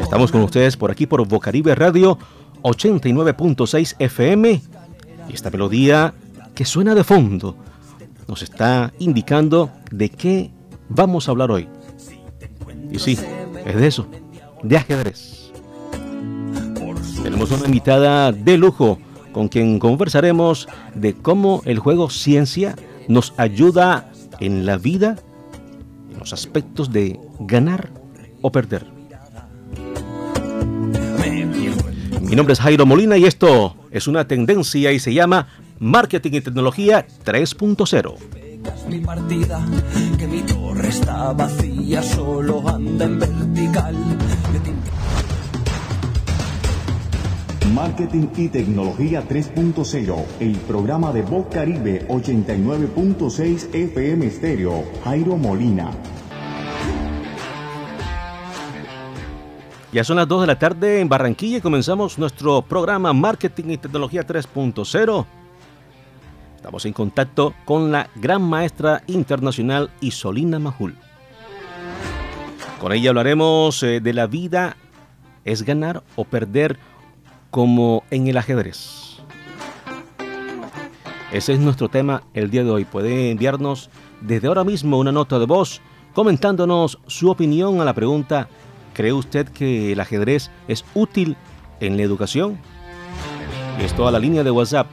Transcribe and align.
Estamos 0.00 0.30
con 0.30 0.42
ustedes 0.42 0.76
por 0.76 0.90
aquí 0.90 1.06
por 1.06 1.26
Bocaribe 1.26 1.74
Radio 1.74 2.18
89.6 2.62 3.96
FM 3.98 4.62
y 5.28 5.32
esta 5.32 5.50
melodía 5.50 6.14
que 6.54 6.64
suena 6.64 6.94
de 6.94 7.04
fondo 7.04 7.56
nos 8.28 8.42
está 8.42 8.92
indicando 8.98 9.70
de 9.90 10.10
qué 10.10 10.50
vamos 10.88 11.28
a 11.28 11.32
hablar 11.32 11.50
hoy. 11.50 11.68
Y 12.90 12.98
sí, 12.98 13.18
es 13.64 13.74
de 13.74 13.86
eso, 13.86 14.06
de 14.62 14.76
ajedrez. 14.76 15.52
Tenemos 17.22 17.50
una 17.50 17.66
invitada 17.66 18.32
de 18.32 18.58
lujo 18.58 18.98
con 19.32 19.48
quien 19.48 19.78
conversaremos 19.78 20.68
de 20.94 21.14
cómo 21.14 21.62
el 21.64 21.78
juego 21.78 22.10
ciencia 22.10 22.76
nos 23.08 23.34
ayuda 23.36 24.10
en 24.40 24.66
la 24.66 24.78
vida, 24.78 25.16
en 26.12 26.18
los 26.18 26.32
aspectos 26.32 26.92
de 26.92 27.18
ganar 27.46 27.90
o 28.42 28.50
perder. 28.50 28.86
Mi 32.20 32.36
nombre 32.36 32.54
es 32.54 32.60
Jairo 32.60 32.86
Molina 32.86 33.16
y 33.16 33.24
esto 33.24 33.76
es 33.90 34.06
una 34.06 34.26
tendencia 34.26 34.92
y 34.92 34.98
se 34.98 35.12
llama 35.12 35.46
Marketing 35.78 36.32
y 36.32 36.40
Tecnología 36.40 37.06
3.0. 37.24 38.14
Mi 38.88 39.00
partida, 39.00 39.64
que 40.18 40.26
mi 40.26 40.42
torre 40.42 40.88
está 40.88 41.32
vacía, 41.32 42.02
solo 42.02 42.66
anda 42.66 43.04
en 43.04 43.18
vertical. 43.18 43.94
Marketing 47.74 48.28
y 48.36 48.48
Tecnología 48.48 49.22
3.0, 49.28 50.24
el 50.40 50.56
programa 50.58 51.12
de 51.12 51.22
Voz 51.22 51.46
Caribe 51.50 52.06
89.6 52.08 53.74
FM 53.74 54.26
Estéreo, 54.26 54.84
Jairo 55.04 55.36
Molina. 55.36 55.90
Ya 59.94 60.02
son 60.02 60.16
las 60.16 60.26
2 60.26 60.40
de 60.40 60.46
la 60.48 60.58
tarde 60.58 60.98
en 60.98 61.08
Barranquilla 61.08 61.58
y 61.58 61.60
comenzamos 61.60 62.18
nuestro 62.18 62.62
programa 62.62 63.12
Marketing 63.12 63.66
y 63.68 63.76
Tecnología 63.76 64.26
3.0. 64.26 65.24
Estamos 66.56 66.84
en 66.84 66.92
contacto 66.92 67.54
con 67.64 67.92
la 67.92 68.10
gran 68.16 68.42
maestra 68.42 69.04
internacional 69.06 69.92
Isolina 70.00 70.58
Majul. 70.58 70.96
Con 72.80 72.90
ella 72.90 73.10
hablaremos 73.10 73.84
eh, 73.84 74.00
de 74.00 74.12
la 74.12 74.26
vida 74.26 74.76
es 75.44 75.62
ganar 75.62 76.02
o 76.16 76.24
perder 76.24 76.76
como 77.52 78.02
en 78.10 78.26
el 78.26 78.36
ajedrez. 78.36 79.18
Ese 81.30 81.52
es 81.52 81.60
nuestro 81.60 81.88
tema 81.88 82.24
el 82.34 82.50
día 82.50 82.64
de 82.64 82.70
hoy. 82.70 82.84
Puede 82.84 83.30
enviarnos 83.30 83.90
desde 84.20 84.48
ahora 84.48 84.64
mismo 84.64 84.98
una 84.98 85.12
nota 85.12 85.38
de 85.38 85.46
voz 85.46 85.80
comentándonos 86.14 86.98
su 87.06 87.30
opinión 87.30 87.80
a 87.80 87.84
la 87.84 87.94
pregunta 87.94 88.48
¿Cree 88.94 89.12
usted 89.12 89.48
que 89.48 89.92
el 89.92 90.00
ajedrez 90.00 90.50
es 90.68 90.84
útil 90.94 91.36
en 91.80 91.96
la 91.96 92.04
educación? 92.04 92.58
Esto 93.80 94.06
a 94.06 94.12
la 94.12 94.20
línea 94.20 94.44
de 94.44 94.52
WhatsApp 94.52 94.86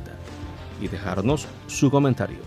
y 0.81 0.87
dejarnos 0.87 1.45
su 1.67 1.91
comentario. 1.91 2.39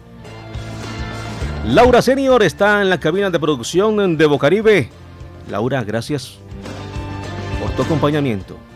Laura 1.66 2.00
Senior 2.00 2.42
está 2.42 2.80
en 2.80 2.88
la 2.88 2.98
cabina 2.98 3.28
de 3.28 3.38
producción 3.38 4.16
de 4.16 4.26
Bocaribe. 4.26 4.88
Laura, 5.50 5.84
gracias 5.84 6.38
por 7.60 7.70
tu 7.72 7.82
acompañamiento. 7.82 8.71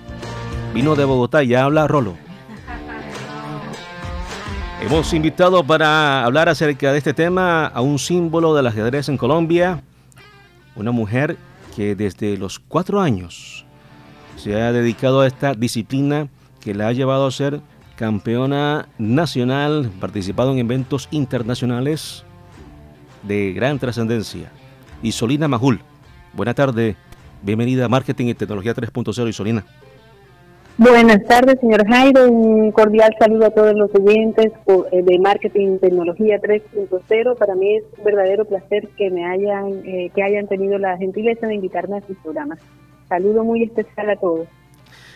Vino 0.76 0.94
de 0.94 1.06
Bogotá 1.06 1.42
y 1.42 1.54
habla 1.54 1.88
Rolo. 1.88 2.18
Hemos 4.82 5.14
invitado 5.14 5.64
para 5.64 6.22
hablar 6.22 6.50
acerca 6.50 6.92
de 6.92 6.98
este 6.98 7.14
tema 7.14 7.64
a 7.64 7.80
un 7.80 7.98
símbolo 7.98 8.54
del 8.54 8.66
ajedrez 8.66 9.08
en 9.08 9.16
Colombia, 9.16 9.82
una 10.74 10.90
mujer 10.90 11.38
que 11.74 11.96
desde 11.96 12.36
los 12.36 12.58
cuatro 12.58 13.00
años 13.00 13.64
se 14.36 14.60
ha 14.60 14.70
dedicado 14.70 15.22
a 15.22 15.26
esta 15.26 15.54
disciplina 15.54 16.28
que 16.60 16.74
la 16.74 16.88
ha 16.88 16.92
llevado 16.92 17.26
a 17.26 17.30
ser 17.30 17.62
campeona 17.96 18.86
nacional, 18.98 19.90
participado 19.98 20.52
en 20.52 20.58
eventos 20.58 21.08
internacionales 21.10 22.22
de 23.22 23.54
gran 23.54 23.78
trascendencia. 23.78 24.52
Isolina 25.02 25.48
Majul, 25.48 25.80
buena 26.34 26.52
tarde, 26.52 26.96
bienvenida 27.40 27.86
a 27.86 27.88
Marketing 27.88 28.26
y 28.26 28.34
Tecnología 28.34 28.74
3.0, 28.74 29.26
Isolina. 29.26 29.64
Buenas 30.78 31.24
tardes, 31.24 31.58
señor 31.58 31.88
Jairo. 31.88 32.30
Un 32.30 32.70
cordial 32.70 33.10
saludo 33.18 33.46
a 33.46 33.50
todos 33.50 33.72
los 33.74 33.90
oyentes 33.94 34.52
eh, 34.92 35.02
de 35.02 35.18
Marketing 35.18 35.78
Tecnología 35.78 36.38
3.0. 36.38 37.38
Para 37.38 37.54
mí 37.54 37.76
es 37.76 37.84
un 37.96 38.04
verdadero 38.04 38.44
placer 38.44 38.86
que 38.98 39.10
me 39.10 39.24
hayan 39.24 39.80
eh, 39.86 40.10
que 40.14 40.22
hayan 40.22 40.46
tenido 40.48 40.78
la 40.78 40.98
gentileza 40.98 41.46
de 41.46 41.54
invitarme 41.54 41.96
a 41.96 42.06
sus 42.06 42.18
programas. 42.18 42.58
Saludo 43.08 43.42
muy 43.42 43.62
especial 43.62 44.10
a 44.10 44.16
todos. 44.16 44.48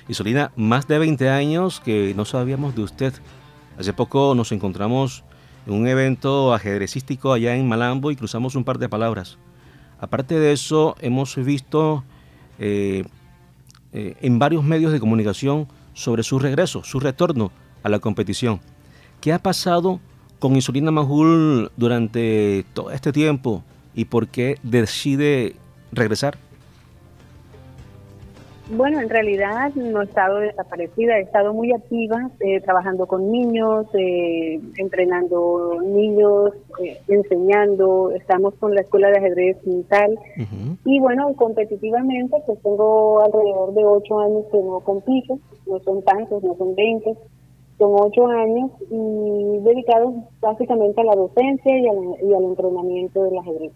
Isolina, 0.08 0.50
más 0.56 0.88
de 0.88 0.98
20 0.98 1.28
años 1.28 1.80
que 1.80 2.14
no 2.16 2.24
sabíamos 2.24 2.74
de 2.74 2.80
usted. 2.80 3.12
Hace 3.78 3.92
poco 3.92 4.34
nos 4.34 4.52
encontramos 4.52 5.24
en 5.66 5.74
un 5.74 5.86
evento 5.86 6.54
ajedrecístico 6.54 7.34
allá 7.34 7.54
en 7.54 7.68
Malambo 7.68 8.10
y 8.10 8.16
cruzamos 8.16 8.54
un 8.54 8.64
par 8.64 8.78
de 8.78 8.88
palabras. 8.88 9.38
Aparte 9.98 10.38
de 10.38 10.52
eso, 10.52 10.96
hemos 11.02 11.36
visto 11.36 12.02
eh, 12.58 13.04
eh, 13.92 14.16
en 14.20 14.38
varios 14.38 14.64
medios 14.64 14.92
de 14.92 15.00
comunicación 15.00 15.68
sobre 15.94 16.22
su 16.22 16.38
regreso, 16.38 16.84
su 16.84 17.00
retorno 17.00 17.50
a 17.82 17.88
la 17.88 17.98
competición. 17.98 18.60
¿Qué 19.20 19.32
ha 19.32 19.38
pasado 19.38 20.00
con 20.38 20.54
Insulina 20.54 20.90
Majul 20.90 21.70
durante 21.76 22.64
todo 22.72 22.90
este 22.90 23.12
tiempo 23.12 23.62
y 23.94 24.06
por 24.06 24.28
qué 24.28 24.58
decide 24.62 25.56
regresar? 25.92 26.38
Bueno, 28.72 29.00
en 29.00 29.08
realidad 29.08 29.74
no 29.74 30.00
he 30.00 30.04
estado 30.04 30.38
desaparecida, 30.38 31.18
he 31.18 31.22
estado 31.22 31.52
muy 31.52 31.72
activa, 31.72 32.30
eh, 32.38 32.60
trabajando 32.60 33.06
con 33.06 33.30
niños, 33.32 33.86
eh, 33.94 34.60
entrenando 34.76 35.80
niños, 35.82 36.52
eh, 36.80 37.00
enseñando, 37.08 38.12
estamos 38.12 38.54
con 38.54 38.72
la 38.76 38.82
escuela 38.82 39.10
de 39.10 39.18
ajedrez 39.18 39.66
mental. 39.66 40.16
Y 40.84 41.00
bueno, 41.00 41.34
competitivamente 41.34 42.36
pues 42.46 42.62
tengo 42.62 43.20
alrededor 43.20 43.74
de 43.74 43.84
ocho 43.84 44.20
años 44.20 44.44
que 44.52 44.58
no 44.58 44.78
compito, 44.80 45.40
no 45.66 45.80
son 45.80 46.02
tantos, 46.02 46.40
no 46.44 46.54
son 46.56 46.76
veinte, 46.76 47.16
son 47.80 47.96
ocho 47.98 48.26
años 48.26 48.70
y 48.90 49.58
dedicados 49.64 50.14
básicamente 50.38 51.00
a 51.00 51.04
la 51.04 51.16
docencia 51.16 51.78
y, 51.78 51.88
al 51.88 52.44
entrenamiento 52.44 53.24
del 53.24 53.38
ajedrez. 53.38 53.72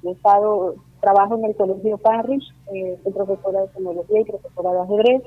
Trabajo 1.01 1.37
en 1.37 1.45
el 1.47 1.57
Colegio 1.57 1.99
Parrish, 1.99 2.53
eh, 2.73 2.99
soy 3.03 3.13
profesora 3.13 3.63
de 3.63 3.69
tecnología 3.69 4.21
y 4.21 4.25
profesora 4.25 4.73
de 4.73 4.81
ajedrez. 4.81 5.23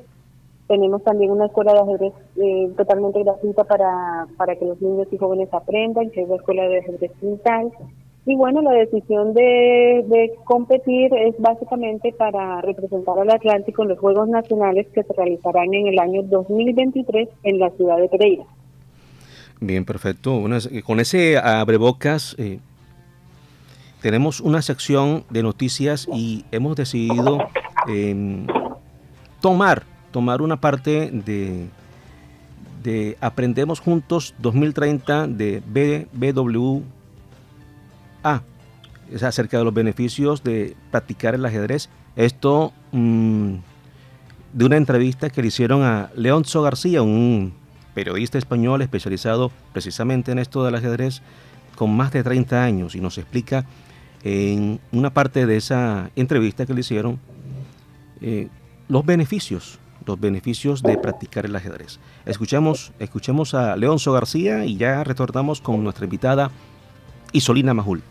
Tenemos 0.68 1.04
también 1.04 1.32
una 1.32 1.48
escuela 1.48 1.74
de 1.74 1.80
ajedrez 1.80 2.14
eh, 2.36 2.72
totalmente 2.78 3.24
gratuita 3.24 3.64
para, 3.64 4.28
para 4.38 4.56
que 4.56 4.66
los 4.66 4.80
niños 4.82 5.08
y 5.12 5.18
jóvenes 5.18 5.52
aprendan, 5.52 6.12
que 6.12 6.22
es 6.22 6.30
la 6.30 6.36
escuela 6.36 6.68
de 6.68 6.80
ajedrez 6.80 7.12
mental. 7.22 7.72
Y 8.26 8.36
bueno, 8.36 8.62
la 8.62 8.74
decisión 8.74 9.34
de, 9.34 10.04
de 10.08 10.36
competir 10.44 11.14
es 11.16 11.40
básicamente 11.40 12.12
para 12.12 12.62
representar 12.62 13.18
al 13.18 13.32
Atlántico 13.32 13.84
en 13.84 13.90
los 13.90 14.00
Juegos 14.00 14.28
Nacionales 14.28 14.88
que 14.90 15.04
se 15.04 15.14
realizarán 15.14 15.74
en 15.74 15.88
el 15.88 15.98
año 15.98 16.22
2023 16.24 17.30
en 17.44 17.60
la 17.60 17.70
ciudad 17.72 17.98
de 17.98 18.10
Pereira. 18.10 18.46
Bien, 19.60 19.86
perfecto. 19.86 20.44
con 20.86 21.00
ese 21.00 21.38
abrebocas 21.38 22.36
eh, 22.38 22.60
tenemos 24.02 24.40
una 24.40 24.62
sección 24.62 25.24
de 25.30 25.42
noticias 25.42 26.08
y 26.14 26.46
hemos 26.52 26.76
decidido 26.76 27.50
em, 27.88 28.46
tomar, 29.42 29.84
tomar 30.12 30.44
una 30.44 30.62
parte 30.62 31.10
de, 31.12 31.68
de 32.84 33.18
Aprendemos 33.20 33.80
Juntos 33.80 34.36
2030 34.38 35.28
de 35.28 35.64
BWA. 36.14 36.84
Es 39.12 39.24
acerca 39.24 39.58
de 39.58 39.64
los 39.64 39.74
beneficios 39.74 40.44
de 40.44 40.76
practicar 40.92 41.34
el 41.34 41.46
ajedrez. 41.46 41.90
Esto 42.16 42.74
mm, 42.92 43.56
de 44.54 44.66
una 44.66 44.78
entrevista 44.78 45.30
que 45.30 45.42
le 45.42 45.48
hicieron 45.48 45.82
a 45.82 46.12
Leonzo 46.16 46.62
García, 46.62 47.02
un 47.02 47.54
periodista 47.98 48.38
español 48.38 48.84
especializado 48.84 49.52
precisamente 49.74 50.32
en 50.32 50.38
esto 50.38 50.64
del 50.64 50.76
ajedrez 50.76 51.24
con 51.76 51.98
más 51.98 52.12
de 52.12 52.22
30 52.22 52.64
años 52.64 52.94
y 52.94 53.02
nos 53.02 53.18
explica 53.18 53.66
en 54.24 54.80
una 54.92 55.10
parte 55.16 55.48
de 55.48 55.58
esa 55.58 56.12
entrevista 56.16 56.68
que 56.68 56.76
le 56.76 56.82
hicieron 56.82 57.20
eh, 58.22 58.50
los 58.88 59.04
beneficios, 59.04 59.80
los 60.06 60.20
beneficios 60.20 60.84
de 60.84 60.96
practicar 61.00 61.48
el 61.48 61.56
ajedrez. 61.56 61.98
Escuchamos, 62.28 62.92
escuchemos 63.00 63.56
a 63.56 63.76
Leonzo 63.76 64.14
García 64.14 64.64
y 64.64 64.78
ya 64.78 65.04
retornamos 65.04 65.60
con 65.60 65.84
nuestra 65.84 66.06
invitada 66.06 66.52
Isolina 67.32 67.74
Majul. 67.74 68.04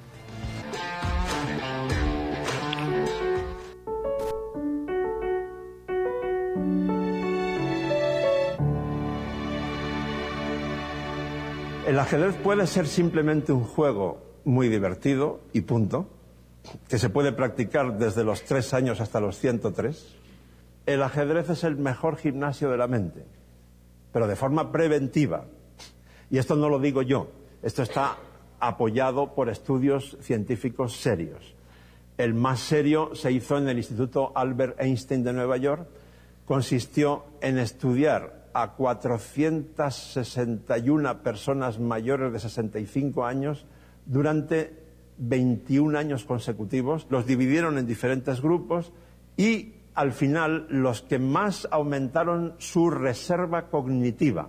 El 11.97 12.01
ajedrez 12.01 12.35
puede 12.35 12.67
ser 12.67 12.87
simplemente 12.87 13.55
un 13.55 13.65
juego 13.65 14.21
muy 14.45 14.69
divertido 14.69 15.41
y 15.55 15.63
punto, 15.63 16.07
que 16.91 16.99
se 16.99 17.09
puede 17.09 17.33
practicar 17.33 17.97
desde 17.97 18.23
los 18.23 18.45
tres 18.45 18.75
años 18.75 19.01
hasta 19.01 19.19
los 19.19 19.39
103. 19.39 20.15
El 20.85 21.03
ajedrez 21.03 21.49
es 21.49 21.65
el 21.65 21.77
mejor 21.77 22.19
gimnasio 22.19 22.71
de 22.71 22.77
la 22.77 22.87
mente, 22.87 23.25
pero 24.13 24.27
de 24.27 24.37
forma 24.37 24.71
preventiva. 24.71 25.47
Y 26.29 26.37
esto 26.37 26.55
no 26.55 26.69
lo 26.69 26.81
digo 26.81 27.01
yo, 27.01 27.31
esto 27.63 27.83
está 27.83 28.19
apoyado 28.61 29.35
por 29.35 29.49
estudios 29.49 30.19
científicos 30.21 30.99
serios. 31.01 31.55
El 32.19 32.35
más 32.35 32.61
serio 32.61 33.15
se 33.15 33.33
hizo 33.33 33.57
en 33.57 33.71
el 33.71 33.79
Instituto 33.79 34.33
Albert 34.35 34.79
Einstein 34.79 35.25
de 35.25 35.33
Nueva 35.33 35.57
York, 35.57 35.89
consistió 36.45 37.25
en 37.41 37.57
estudiar 37.57 38.46
a 38.57 38.73
461 38.73 41.23
personas 41.23 41.79
mayores 41.79 42.33
de 42.33 42.39
65 42.39 43.27
años 43.27 43.67
durante 44.07 44.83
21 45.19 45.99
años 45.99 46.25
consecutivos, 46.25 47.07
los 47.11 47.27
dividieron 47.27 47.77
en 47.77 47.87
diferentes 47.87 48.41
grupos 48.41 48.95
y 49.37 49.75
al 49.93 50.13
final 50.13 50.69
los 50.71 51.03
que 51.03 51.19
más 51.19 51.69
aumentaron 51.71 52.55
su 52.57 52.89
reserva 52.89 53.69
cognitiva, 53.69 54.49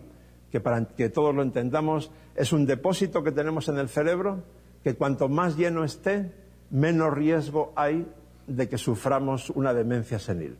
que 0.51 0.61
para 0.61 0.85
que 0.85 1.09
todos 1.09 1.35
lo 1.35 1.41
entendamos 1.41 2.09
es 2.33 2.53
un 2.53 2.65
depósito 2.65 3.23
que 3.23 3.33
tenemos 3.33 3.67
en 3.67 3.77
el 3.77 3.89
cerebro 3.89 4.41
que 4.85 4.95
cuanto 4.95 5.27
más 5.27 5.57
lleno 5.57 5.83
esté, 5.83 6.31
menos 6.69 7.13
riesgo 7.13 7.73
hay 7.75 8.07
de 8.47 8.69
que 8.69 8.77
suframos 8.77 9.49
una 9.49 9.73
demencia 9.73 10.17
senil 10.17 10.55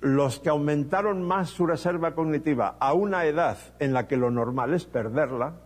los 0.00 0.40
que 0.40 0.48
aumentaron 0.48 1.22
más 1.22 1.50
su 1.50 1.66
reserva 1.66 2.14
cognitiva 2.14 2.76
a 2.80 2.92
una 2.94 3.24
edad 3.26 3.58
en 3.78 3.92
la 3.92 4.06
que 4.06 4.16
lo 4.16 4.30
normal 4.30 4.74
es 4.74 4.84
perderla, 4.84 5.60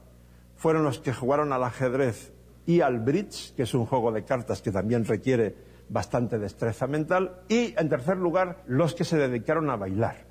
fueron 0.57 0.85
los 0.85 0.99
que 0.99 1.13
jugaron 1.13 1.53
al 1.53 1.65
ajedrez 1.65 2.33
y 2.67 2.81
al 2.81 3.01
bridge, 3.01 3.55
que 3.55 3.63
es 3.65 3.75
un 3.75 3.87
juego 3.87 4.11
de 4.13 4.25
cartas 4.25 4.63
que 4.63 4.73
también 4.73 5.05
requiere 5.05 5.55
bastante 5.89 6.39
destreza 6.39 6.87
mental, 6.87 7.43
y 7.49 7.75
en 7.79 7.89
tercer 7.89 8.17
lugar, 8.17 8.63
los 8.67 8.95
que 8.95 9.05
se 9.05 9.19
dedicaron 9.19 9.71
a 9.71 9.77
bailar, 9.77 10.25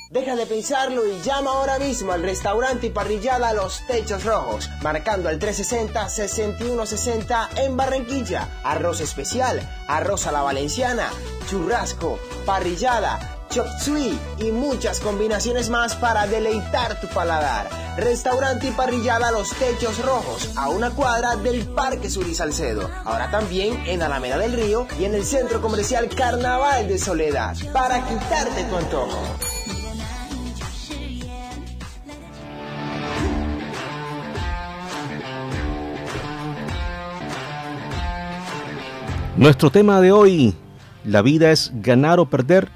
Deja 0.10 0.38
de 0.38 0.46
pensarlo 0.46 1.06
y 1.06 1.22
llama 1.22 1.52
ahora 1.52 1.80
mismo 1.80 2.14
al 2.14 2.24
restaurante 2.24 2.88
y 2.88 2.92
parrillada 2.92 3.54
Los 3.54 3.86
Techos 3.88 4.24
Rojos, 4.24 4.70
marcando 4.82 5.28
al 5.28 5.38
360-6160 5.38 7.50
en 7.58 7.76
Barranquilla. 7.76 8.48
Arroz 8.64 9.02
especial, 9.02 9.60
arroz 9.90 10.26
a 10.26 10.32
la 10.32 10.44
valenciana, 10.44 11.10
churrasco, 11.50 12.20
parrillada, 12.46 13.20
chop 13.50 13.68
suey 13.82 14.18
y 14.40 14.52
muchas 14.52 15.02
combinaciones 15.02 15.70
más 15.70 15.96
para 15.96 16.26
deleitar 16.26 17.02
tu 17.02 17.10
paladar. 17.10 17.68
Restaurante 17.98 18.70
y 18.70 18.72
parrillada 18.72 19.32
Los 19.32 19.50
Techos 19.56 20.02
Rojos, 20.06 20.52
a 20.56 20.70
una 20.70 20.92
cuadra 20.92 21.36
del 21.36 21.68
Parque 21.68 22.10
Sur 22.10 22.30
y 22.30 22.36
Salcedo. 22.36 22.90
Ahora 23.04 23.30
también 23.30 23.84
en 23.86 24.02
Alameda 24.02 24.38
del 24.38 24.54
Río 24.54 24.88
y 24.98 25.04
en 25.04 25.16
el 25.16 25.26
Centro 25.26 25.62
Comercial 25.62 26.08
Carnaval 26.08 26.88
de 26.88 26.98
Soledad, 26.98 27.58
para 27.74 28.08
quitarte 28.08 28.64
tu 28.64 28.78
antojo. 28.78 29.20
Nuestro 39.38 39.70
tema 39.70 40.02
de 40.02 40.12
hoy, 40.12 40.56
la 41.06 41.22
vida 41.22 41.52
es 41.52 41.72
ganar 41.84 42.20
o 42.20 42.26
perder, 42.26 42.70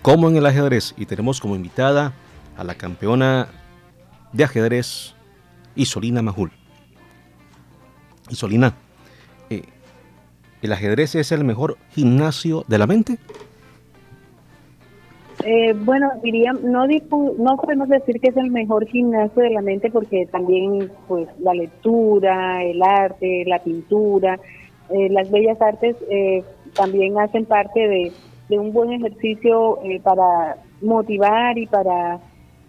como 0.00 0.30
en 0.30 0.36
el 0.36 0.46
ajedrez. 0.46 0.94
Y 0.96 1.04
tenemos 1.04 1.38
como 1.38 1.54
invitada 1.54 2.14
a 2.56 2.64
la 2.64 2.76
campeona 2.76 3.48
de 4.32 4.44
ajedrez, 4.44 5.14
Isolina 5.74 6.22
Majul. 6.22 6.50
Isolina, 8.30 8.72
eh, 9.50 9.64
¿el 10.62 10.72
ajedrez 10.72 11.14
es 11.14 11.30
el 11.30 11.44
mejor 11.44 11.76
gimnasio 11.90 12.64
de 12.66 12.78
la 12.78 12.86
mente? 12.86 13.18
Eh, 15.44 15.74
bueno, 15.74 16.10
diría, 16.22 16.54
no, 16.54 16.86
no 16.86 17.56
podemos 17.58 17.88
decir 17.90 18.18
que 18.18 18.28
es 18.28 18.36
el 18.38 18.50
mejor 18.50 18.86
gimnasio 18.86 19.42
de 19.42 19.50
la 19.50 19.60
mente 19.60 19.90
porque 19.90 20.26
también 20.32 20.90
pues 21.06 21.28
la 21.38 21.52
lectura, 21.52 22.62
el 22.62 22.82
arte, 22.82 23.44
la 23.46 23.58
pintura, 23.58 24.38
eh, 24.92 25.08
las 25.10 25.30
bellas 25.30 25.60
artes 25.60 25.96
eh, 26.08 26.42
también 26.74 27.18
hacen 27.18 27.44
parte 27.44 27.80
de, 27.80 28.12
un 28.58 28.72
buen 28.72 28.90
ejercicio 28.92 29.78
eh, 29.84 30.00
para 30.02 30.56
motivar 30.80 31.56
y 31.56 31.66
para, 31.66 32.18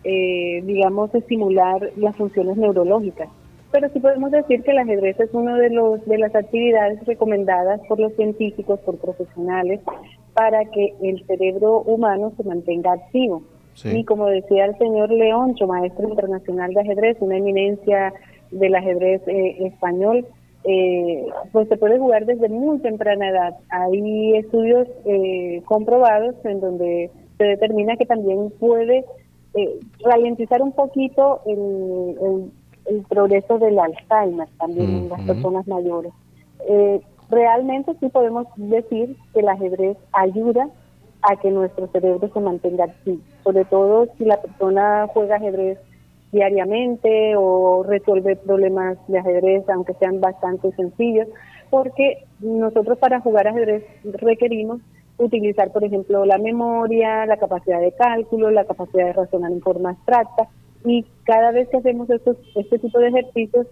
digamos, 0.04 1.14
estimular 1.16 1.90
las 1.96 2.16
funciones 2.16 2.56
neurológicas. 2.58 3.30
Pero 3.72 3.90
sí 3.90 4.00
podemos 4.00 4.30
decir 4.30 4.62
que 4.62 4.72
el 4.72 4.78
ajedrez 4.78 5.20
es 5.20 5.34
una 5.34 5.58
de, 5.58 5.72
los, 5.72 6.06
de 6.06 6.20
las 6.20 6.36
actividades 6.36 7.04
recomendadas 7.08 7.82
por 7.88 8.00
los 8.00 8.14
científicos, 8.14 8.80
por 8.82 8.98
profesionales, 9.00 9.80
para 10.34 10.66
que 10.66 10.94
el 11.02 11.26
cerebro 11.26 11.80
humano 11.82 12.32
se 12.38 12.44
mantenga 12.44 12.94
activo. 12.94 13.42
Y 13.84 14.04
como 14.04 14.28
decía 14.28 14.66
el 14.66 14.78
señor 14.78 15.10
Leoncho, 15.10 15.66
maestro 15.66 16.10
internacional 16.10 16.74
de 16.74 16.82
ajedrez, 16.82 17.18
una 17.22 17.38
eminencia 17.38 18.14
del 18.52 18.76
ajedrez 18.76 19.24
español, 19.26 20.28
eh, 20.64 21.26
pues 21.52 21.68
se 21.68 21.78
puede 21.78 21.98
jugar 21.98 22.26
desde 22.26 22.50
muy 22.50 22.80
temprana 22.80 23.30
edad. 23.30 23.58
Hay 23.70 24.36
estudios 24.36 24.88
eh, 25.06 25.62
comprobados 25.66 26.36
en 26.46 26.60
donde 26.60 27.10
se 27.38 27.44
determina 27.44 27.98
que 27.98 28.06
también 28.06 28.52
puede 28.60 29.06
eh, 29.56 29.80
ralentizar 30.04 30.62
un 30.62 30.72
poquito 30.72 31.42
el, 31.46 32.52
el, 32.86 33.02
progreso 33.04 33.58
del 33.60 33.80
Alzheimer 33.80 34.48
también 34.58 34.90
en 34.90 35.10
las 35.10 35.22
personas 35.22 35.68
mayores. 35.68 36.14
Eh, 36.70 37.02
realmente 37.30 37.94
sí 38.00 38.10
podemos 38.10 38.48
decir 38.56 39.18
que 39.34 39.40
el 39.40 39.50
ajedrez 39.50 39.98
ayuda 40.14 40.70
a 41.24 41.36
que 41.38 41.52
nuestro 41.52 41.88
cerebro 41.88 42.30
se 42.34 42.40
mantenga 42.40 42.86
activo, 42.86 43.22
sobre 43.44 43.66
todo 43.66 44.08
si 44.18 44.26
la 44.26 44.42
persona 44.42 45.08
juega 45.14 45.36
ajedrez 45.36 45.80
diariamente 46.32 47.36
o 47.36 47.84
resolver 47.84 48.38
problemas 48.40 48.98
de 49.08 49.20
ajedrez, 49.20 49.68
aunque 49.70 49.94
sean 49.96 50.22
bastante 50.22 50.72
sencillos, 50.74 51.28
porque 51.70 52.26
nosotros 52.40 52.98
para 52.98 53.22
jugar 53.22 53.48
ajedrez 53.48 53.84
requerimos 54.04 54.82
utilizar, 55.18 55.72
por 55.72 55.84
ejemplo, 55.84 56.26
la 56.26 56.38
memoria, 56.38 57.26
la 57.26 57.38
capacidad 57.38 57.80
de 57.80 57.92
cálculo, 57.92 58.50
la 58.50 58.66
capacidad 58.66 59.06
de 59.06 59.14
razonar 59.14 59.52
en 59.52 59.62
forma 59.62 59.92
abstracta, 59.92 60.48
y 60.86 61.06
cada 61.26 61.52
vez 61.52 61.70
que 61.70 61.78
hacemos 61.78 62.10
estos, 62.10 62.38
este 62.56 62.80
tipo 62.80 63.00
de 63.00 63.10
ejercicios, 63.10 63.68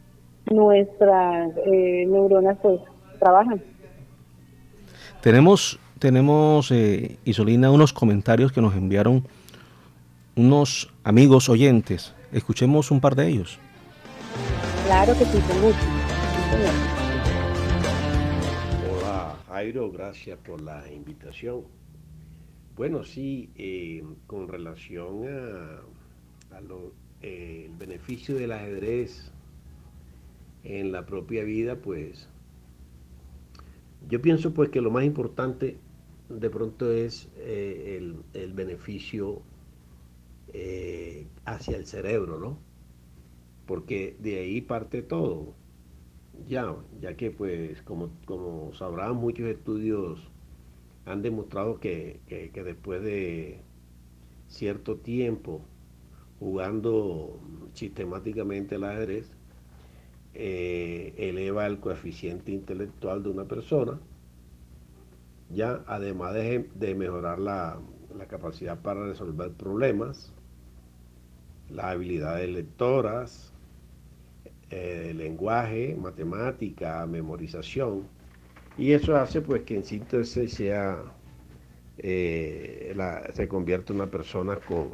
nuestras 0.51 1.51
eh, 1.65 2.05
neuronas 2.07 2.57
pues 2.61 2.79
trabajan. 3.19 3.61
Tenemos, 5.21 5.79
tenemos 5.99 6.71
eh, 6.71 7.17
Isolina, 7.25 7.71
unos 7.71 7.93
comentarios 7.93 8.51
que 8.51 8.61
nos 8.61 8.75
enviaron 8.75 9.23
unos 10.35 10.93
amigos 11.03 11.49
oyentes. 11.49 12.15
Escuchemos 12.31 12.91
un 12.91 13.01
par 13.01 13.15
de 13.15 13.27
ellos. 13.27 13.59
Claro 14.85 15.13
que 15.17 15.25
sí, 15.25 15.39
con 15.47 15.61
gusto. 15.61 15.83
Hola 18.91 19.35
Jairo, 19.47 19.91
gracias 19.91 20.37
por 20.39 20.61
la 20.61 20.83
invitación. 20.91 21.63
Bueno, 22.75 23.03
sí, 23.03 23.49
eh, 23.55 24.03
con 24.27 24.47
relación 24.47 25.27
a, 25.27 26.55
a 26.55 26.61
lo, 26.61 26.93
eh, 27.21 27.65
el 27.65 27.75
beneficio 27.75 28.35
del 28.35 28.51
ajedrez 28.51 29.31
en 30.63 30.91
la 30.91 31.05
propia 31.05 31.43
vida, 31.43 31.75
pues 31.75 32.29
yo 34.07 34.21
pienso 34.21 34.53
pues 34.53 34.69
que 34.69 34.81
lo 34.81 34.91
más 34.91 35.03
importante 35.03 35.77
de 36.29 36.49
pronto 36.49 36.91
es 36.91 37.27
eh, 37.37 37.97
el, 37.97 38.15
el, 38.33 38.53
beneficio 38.53 39.41
eh, 40.53 41.27
hacia 41.45 41.77
el 41.77 41.85
cerebro, 41.85 42.39
¿no? 42.39 42.59
Porque 43.65 44.15
de 44.19 44.39
ahí 44.39 44.61
parte 44.61 45.01
todo. 45.01 45.55
Ya, 46.47 46.75
ya 47.01 47.15
que 47.17 47.31
pues 47.31 47.81
como, 47.83 48.09
como 48.25 48.73
sabrán 48.73 49.15
muchos 49.17 49.47
estudios 49.47 50.29
han 51.05 51.21
demostrado 51.21 51.79
que, 51.79 52.19
que, 52.27 52.63
después 52.63 53.01
de 53.03 53.61
cierto 54.47 54.97
tiempo 54.97 55.61
jugando 56.39 57.39
sistemáticamente 57.73 58.75
el 58.75 58.83
ajedrez, 58.83 59.31
eh, 60.33 61.13
eleva 61.17 61.65
el 61.65 61.79
coeficiente 61.79 62.51
intelectual 62.51 63.23
de 63.23 63.29
una 63.29 63.45
persona, 63.45 63.99
ya 65.49 65.83
además 65.87 66.33
de, 66.35 66.69
de 66.75 66.95
mejorar 66.95 67.39
la, 67.39 67.79
la, 68.15 68.27
capacidad 68.27 68.79
para 68.81 69.05
resolver 69.07 69.51
problemas, 69.53 70.31
las 71.69 71.85
habilidades 71.85 72.49
lectoras, 72.49 73.53
eh, 74.71 75.13
lenguaje, 75.15 75.95
matemática, 75.99 77.05
memorización, 77.05 78.03
y 78.77 78.91
eso 78.93 79.15
hace 79.15 79.41
pues 79.41 79.63
que 79.63 79.77
en 79.77 79.83
síntesis 79.83 80.53
sea, 80.53 81.03
eh, 81.97 82.93
la, 82.95 83.31
se 83.33 83.47
convierta 83.47 83.93
en 83.93 83.99
una 83.99 84.11
persona 84.11 84.55
con, 84.57 84.89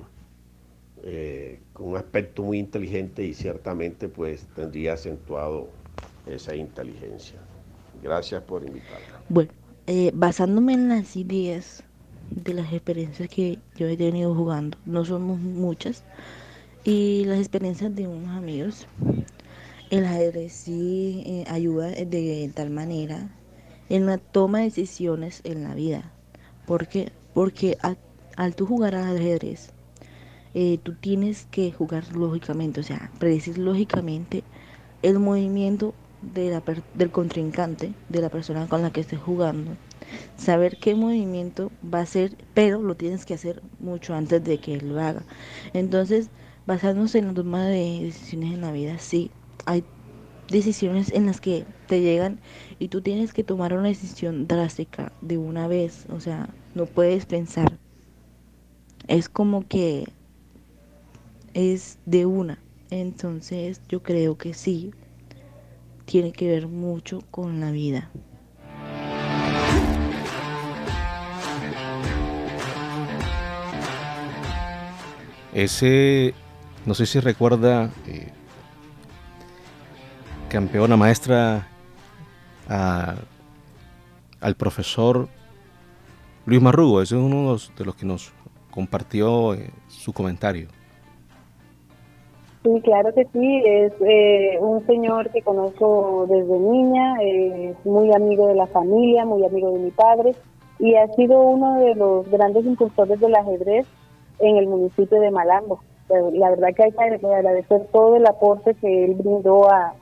eh, 1.03 1.60
con 1.74 1.89
un 1.89 1.98
aspecto 1.98 2.44
muy 2.44 2.58
inteligente 2.58 3.24
y 3.24 3.34
ciertamente 3.34 4.08
pues 4.10 4.48
tendría 4.55 4.94
acentuado 4.94 5.70
esa 6.25 6.55
inteligencia. 6.55 7.39
Gracias 8.01 8.41
por 8.44 8.63
invitarme. 8.63 9.05
Bueno, 9.29 9.51
basándome 10.13 10.74
en 10.74 10.89
las 10.89 11.15
ideas 11.15 11.84
de 12.32 12.53
las 12.53 12.72
experiencias 12.74 13.29
que 13.29 13.60
yo 13.75 13.88
he 13.88 13.98
tenido 13.98 14.34
jugando, 14.34 14.77
no 14.86 15.05
somos 15.05 15.39
muchas, 15.39 16.03
y 16.86 17.25
las 17.25 17.39
experiencias 17.39 17.96
de 17.96 18.08
unos 18.08 18.30
amigos, 18.30 18.88
el 19.89 20.06
ajedrez 20.06 20.54
sí 20.54 21.24
eh, 21.25 21.46
ayuda 21.48 21.88
de 21.88 22.51
tal 22.54 22.70
manera 22.70 23.27
en 23.89 24.06
la 24.06 24.20
toma 24.20 24.60
de 24.60 24.65
decisiones 24.65 25.42
en 25.44 25.63
la 25.63 25.74
vida. 25.74 26.12
¿Por 26.68 26.88
qué? 26.88 27.12
Porque 27.34 27.77
al, 28.38 28.56
tú 28.56 28.68
jugar 28.68 28.94
al 28.94 29.18
ajedrez, 29.18 29.72
eh, 30.54 30.77
tú 30.84 30.94
tienes 30.94 31.48
que 31.50 31.72
jugar 31.72 32.15
lógicamente, 32.15 32.82
o 32.82 32.84
sea, 32.84 33.12
predecir 33.20 33.58
lógicamente 33.58 34.44
el 35.01 35.18
movimiento 35.18 35.96
de 36.22 36.51
la 36.51 36.63
del 36.94 37.12
contrincante, 37.12 37.94
de 38.10 38.22
la 38.22 38.30
persona 38.30 38.68
con 38.68 38.84
la 38.84 38.92
que 38.92 39.01
estés 39.01 39.20
jugando, 39.20 39.72
saber 40.38 40.77
qué 40.77 40.94
movimiento 40.94 41.72
va 41.84 42.00
a 42.00 42.04
hacer, 42.04 42.36
pero 42.54 42.82
lo 42.82 42.96
tienes 42.96 43.25
que 43.25 43.34
hacer 43.34 43.62
mucho 43.80 44.13
antes 44.13 44.44
de 44.44 44.60
que 44.60 44.75
él 44.75 44.89
lo 44.89 45.01
haga. 45.01 45.24
Entonces, 45.74 46.30
basándose 46.66 47.20
en 47.20 47.28
la 47.28 47.34
toma 47.34 47.66
de 47.66 48.02
decisiones 48.04 48.54
en 48.54 48.62
la 48.62 48.72
vida, 48.72 48.98
sí, 49.00 49.32
hay 49.66 49.84
decisiones 50.50 51.12
en 51.12 51.26
las 51.26 51.42
que 51.42 51.66
te 51.88 52.02
llegan 52.02 52.40
y 52.80 52.90
tú 52.90 53.02
tienes 53.02 53.34
que 53.34 53.44
tomar 53.44 53.74
una 53.74 53.88
decisión 53.88 54.48
drástica 54.48 55.12
de 55.22 55.38
una 55.38 55.68
vez, 55.68 56.06
o 56.10 56.20
sea, 56.20 56.50
no 56.74 56.86
puedes 56.86 57.26
pensar. 57.26 57.78
Es 59.08 59.30
como 59.30 59.68
que 59.68 60.06
es 61.54 62.00
de 62.06 62.26
una. 62.26 62.60
Entonces 62.92 63.82
yo 63.90 64.04
creo 64.04 64.38
que 64.38 64.54
sí, 64.54 64.92
tiene 66.06 66.32
que 66.32 66.48
ver 66.48 66.68
mucho 66.68 67.22
con 67.32 67.60
la 67.60 67.72
vida. 67.72 68.12
Ese, 75.54 76.34
no 76.86 76.94
sé 76.94 77.06
si 77.06 77.20
recuerda, 77.20 77.89
eh, 78.08 78.30
campeona 80.50 80.96
maestra, 80.96 81.68
a, 82.70 83.15
al 84.42 84.56
profesor 84.56 85.27
Luis 86.46 86.62
Marrugo, 86.62 87.01
ese 87.01 87.15
es 87.15 87.22
uno 87.22 87.58
de 87.58 87.86
los, 87.86 87.96
que 87.96 88.06
nos 88.06 88.34
compartió 88.70 89.54
eh, 89.54 89.72
su 89.88 90.13
comentario. 90.13 90.68
Sí, 92.63 92.82
claro 92.84 93.13
que 93.13 93.25
sí, 93.32 93.62
es 93.65 93.94
eh, 94.01 94.58
un 94.60 94.86
señor 94.88 95.32
que 95.32 95.42
conozco 95.42 96.25
desde 96.27 96.60
niña, 96.60 97.15
es 97.22 97.86
muy 97.86 98.12
amigo 98.13 98.48
de 98.48 98.56
la 98.56 98.68
familia, 98.68 99.25
muy 99.25 99.46
amigo 99.46 99.72
de 99.72 99.80
mi 99.80 99.92
padre 99.92 100.36
y 100.80 100.96
ha 100.96 101.08
sido 101.15 101.42
uno 101.42 101.80
de 101.80 101.96
los 101.96 102.30
grandes 102.30 102.65
impulsores 102.65 103.20
del 103.20 103.36
ajedrez 103.36 103.86
en 104.39 104.58
el 104.58 104.68
municipio 104.68 105.20
de 105.20 105.32
Malambo. 105.32 105.80
La 106.10 106.50
verdad 106.52 106.70
que 106.76 106.84
hay 106.84 106.92
que 106.92 107.26
agradecer 107.26 107.88
todo 107.92 108.16
el 108.16 108.26
aporte 108.26 108.76
que 108.76 109.06
él 109.06 109.16
brindó 109.16 109.70
a, 109.70 109.94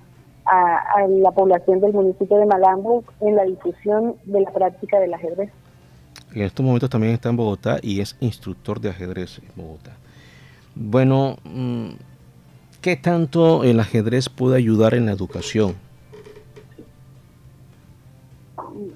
a, 0.45 1.07
la 1.07 1.31
población 1.31 1.79
del 1.79 1.93
municipio 1.93 2.37
de 2.37 2.45
Malambo 2.45 3.03
en 3.21 3.35
la 3.35 3.43
difusión 3.43 4.15
de 4.25 4.41
la 4.41 4.51
práctica 4.51 4.99
del 4.99 5.13
ajedrez. 5.13 5.49
En 6.35 6.41
estos 6.41 6.65
momentos 6.65 6.89
también 6.89 7.13
está 7.13 7.29
en 7.29 7.37
Bogotá 7.37 7.77
y 7.81 8.01
es 8.01 8.17
instructor 8.19 8.81
de 8.81 8.89
ajedrez 8.89 9.39
en 9.39 9.63
Bogotá. 9.63 9.91
Bueno, 10.75 11.37
mmm, 11.43 11.91
¿Qué 12.83 12.97
tanto 12.97 13.63
el 13.63 13.79
ajedrez 13.79 14.27
puede 14.27 14.57
ayudar 14.57 14.93
en 14.93 15.05
la 15.05 15.13
educación? 15.13 15.75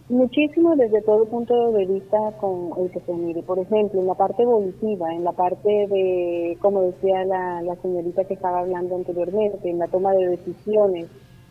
Muchísimo 0.09 0.75
desde 0.77 1.01
todo 1.01 1.25
punto 1.25 1.71
de 1.73 1.85
vista 1.85 2.17
con 2.39 2.71
el 2.79 2.89
que 2.91 3.01
se 3.01 3.13
mire. 3.13 3.43
Por 3.43 3.59
ejemplo, 3.59 3.99
en 3.99 4.07
la 4.07 4.13
parte 4.13 4.43
evolutiva, 4.43 5.13
en 5.13 5.25
la 5.25 5.33
parte 5.33 5.67
de, 5.67 6.57
como 6.61 6.81
decía 6.81 7.25
la, 7.25 7.61
la 7.61 7.75
señorita 7.81 8.23
que 8.23 8.35
estaba 8.35 8.59
hablando 8.59 8.95
anteriormente, 8.95 9.69
en 9.69 9.79
la 9.79 9.87
toma 9.87 10.13
de 10.13 10.29
decisiones, 10.29 11.07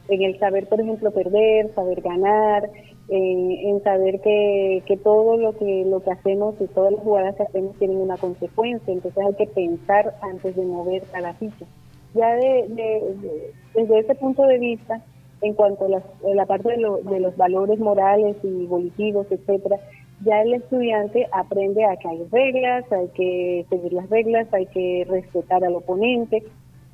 en 0.09 0.23
el 0.23 0.39
saber, 0.39 0.69
por 0.69 0.81
ejemplo, 0.81 1.11
perder, 1.11 1.75
saber 1.75 2.01
ganar, 2.01 2.71
en, 3.09 3.51
en 3.53 3.83
saber 3.83 4.21
que, 4.23 4.83
que, 4.87 4.97
todo 4.97 5.37
lo 5.37 5.53
que 5.53 5.85
lo 5.85 6.01
que 6.01 6.13
hacemos 6.13 6.55
y 6.61 6.67
todas 6.69 6.93
las 6.93 7.03
jugadas 7.03 7.37
que 7.37 7.43
hacemos 7.43 7.77
tienen 7.77 7.99
una 7.99 8.17
consecuencia, 8.17 8.93
entonces 8.93 9.23
hay 9.23 9.35
que 9.35 9.47
pensar 9.53 10.15
antes 10.23 10.57
de 10.57 10.65
mover 10.65 11.03
cada 11.13 11.35
ficha 11.35 11.67
ya 12.17 12.35
de, 12.35 12.67
de, 12.69 13.15
de, 13.21 13.53
desde 13.75 13.99
ese 14.01 14.15
punto 14.15 14.43
de 14.47 14.59
vista, 14.59 15.01
en 15.43 15.55
cuanto 15.55 15.85
a 15.85 15.89
la, 15.89 15.99
a 15.99 16.35
la 16.35 16.47
parte 16.47 16.71
de, 16.71 16.79
lo, 16.79 16.99
de, 16.99 17.21
los 17.21 17.37
valores 17.37 17.79
morales 17.79 18.37
y 18.43 18.67
volitivos, 18.67 19.27
etcétera, 19.31 19.79
ya 20.25 20.43
el 20.43 20.55
estudiante 20.55 21.27
aprende 21.33 21.85
a 21.85 21.97
que 21.97 22.09
hay 22.09 22.25
reglas, 22.33 22.91
hay 22.91 23.09
que 23.09 23.67
seguir 23.69 23.93
las 23.93 24.09
reglas, 24.09 24.53
hay 24.53 24.67
que 24.67 25.07
respetar 25.09 25.63
al 25.65 25.75
oponente. 25.75 26.43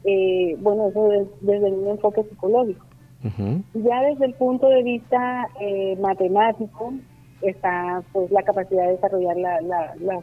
Eh, 0.04 0.56
bueno, 0.60 0.88
eso 0.88 1.12
es 1.12 1.28
desde 1.40 1.70
un 1.70 1.88
enfoque 1.88 2.24
psicológico. 2.24 2.84
Uh 3.24 3.28
-huh. 3.28 3.62
Ya 3.74 4.02
desde 4.02 4.26
el 4.26 4.34
punto 4.34 4.68
de 4.68 4.82
vista 4.82 5.48
eh, 5.60 5.96
matemático 6.00 6.92
está 7.42 8.02
pues 8.12 8.30
la 8.32 8.42
capacidad 8.42 8.86
de 8.86 8.92
desarrollar 8.92 9.36
la, 9.36 9.60
la, 9.60 9.94
la 10.00 10.20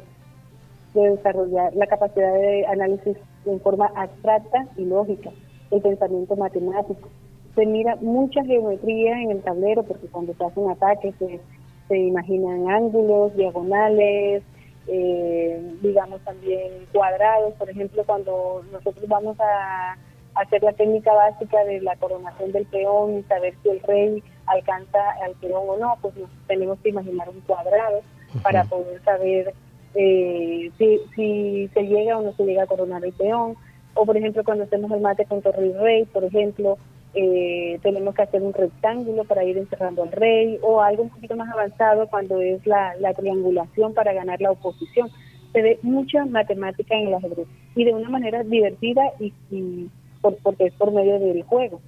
de 0.93 1.09
desarrollar 1.11 1.73
la 1.75 1.87
capacidad 1.87 2.33
de 2.33 2.65
análisis 2.67 3.17
en 3.45 3.59
forma 3.61 3.91
abstracta 3.95 4.67
y 4.75 4.85
lógica, 4.85 5.29
el 5.71 5.81
pensamiento 5.81 6.35
matemático. 6.35 7.07
Se 7.55 7.65
mira 7.65 7.95
mucha 7.97 8.43
geometría 8.43 9.21
en 9.21 9.31
el 9.31 9.41
tablero 9.41 9.83
porque 9.83 10.07
cuando 10.07 10.33
se 10.33 10.45
hace 10.45 10.59
un 10.59 10.71
ataque 10.71 11.13
se, 11.19 11.39
se 11.87 11.97
imaginan 11.97 12.69
ángulos, 12.69 13.35
diagonales, 13.35 14.43
eh, 14.87 15.75
digamos 15.81 16.21
también 16.21 16.71
cuadrados. 16.93 17.53
Por 17.55 17.69
ejemplo, 17.69 18.03
cuando 18.05 18.63
nosotros 18.71 19.07
vamos 19.07 19.37
a 19.39 19.97
hacer 20.35 20.63
la 20.63 20.73
técnica 20.73 21.13
básica 21.13 21.63
de 21.65 21.81
la 21.81 21.95
coronación 21.97 22.51
del 22.51 22.65
peón 22.65 23.19
y 23.19 23.23
saber 23.23 23.55
si 23.61 23.69
el 23.69 23.79
rey 23.81 24.23
alcanza 24.45 24.99
al 25.23 25.33
peón 25.35 25.63
o 25.67 25.77
no, 25.77 25.97
pues 26.01 26.13
tenemos 26.47 26.79
que 26.79 26.89
imaginar 26.89 27.29
un 27.29 27.41
cuadrado 27.41 27.97
uh 27.97 28.37
-huh. 28.37 28.41
para 28.41 28.63
poder 28.63 29.01
saber 29.03 29.53
eh, 29.95 30.71
si, 30.77 30.99
si 31.15 31.67
se 31.73 31.81
llega 31.83 32.17
o 32.17 32.21
no 32.21 32.33
se 32.33 32.45
llega 32.45 32.63
a 32.63 32.67
coronar 32.67 33.03
el 33.03 33.13
peón, 33.13 33.55
o 33.95 34.05
por 34.05 34.15
ejemplo 34.15 34.43
cuando 34.43 34.63
hacemos 34.63 34.91
el 34.91 35.01
mate 35.01 35.25
con 35.25 35.41
torre 35.41 35.67
y 35.67 35.73
rey, 35.73 36.05
por 36.05 36.23
ejemplo, 36.23 36.77
eh, 37.15 37.79
tenemos 37.81 38.13
que 38.13 38.21
hacer 38.21 38.41
un 38.41 38.53
rectángulo 38.53 39.23
para 39.23 39.43
ir 39.43 39.57
encerrando 39.57 40.03
al 40.03 40.11
rey 40.11 40.59
o 40.61 40.81
algo 40.81 41.03
un 41.03 41.09
poquito 41.09 41.35
más 41.35 41.51
avanzado 41.51 42.07
cuando 42.07 42.39
es 42.39 42.65
la, 42.67 42.93
triangulación 43.15 43.93
para 43.93 44.13
ganar 44.13 44.39
la 44.41 44.51
oposición. 44.51 45.09
Se 45.51 45.61
ve 45.61 45.79
mucha 45.81 46.25
matemática 46.25 46.95
en 46.95 47.07
el 47.07 47.15
ajedrez 47.15 47.47
y 47.75 47.83
de 47.83 47.93
una 47.93 48.09
manera 48.09 48.43
divertida 48.43 49.01
y, 49.19 49.89
por, 50.21 50.37
porque 50.37 50.65
es 50.65 50.73
por 50.73 50.91
medio 50.91 51.19
del 51.19 51.41
juego. 51.43 51.81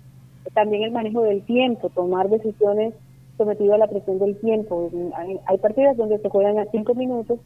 También 0.56 0.84
el 0.84 0.92
manejo 0.92 1.22
del 1.22 1.44
tiempo, 1.44 1.90
tomar 1.90 2.28
decisiones 2.28 2.96
sometido 3.38 3.76
a 3.76 3.78
la 3.78 3.88
presión 3.88 4.18
del 4.18 4.36
tiempo. 4.38 4.90
Hay, 5.48 5.58
partidas 5.60 5.98
donde 5.98 6.18
se 6.18 6.30
juegan 6.30 6.58
a 6.58 6.66
cinco 6.72 6.96
minutos, 6.96 7.40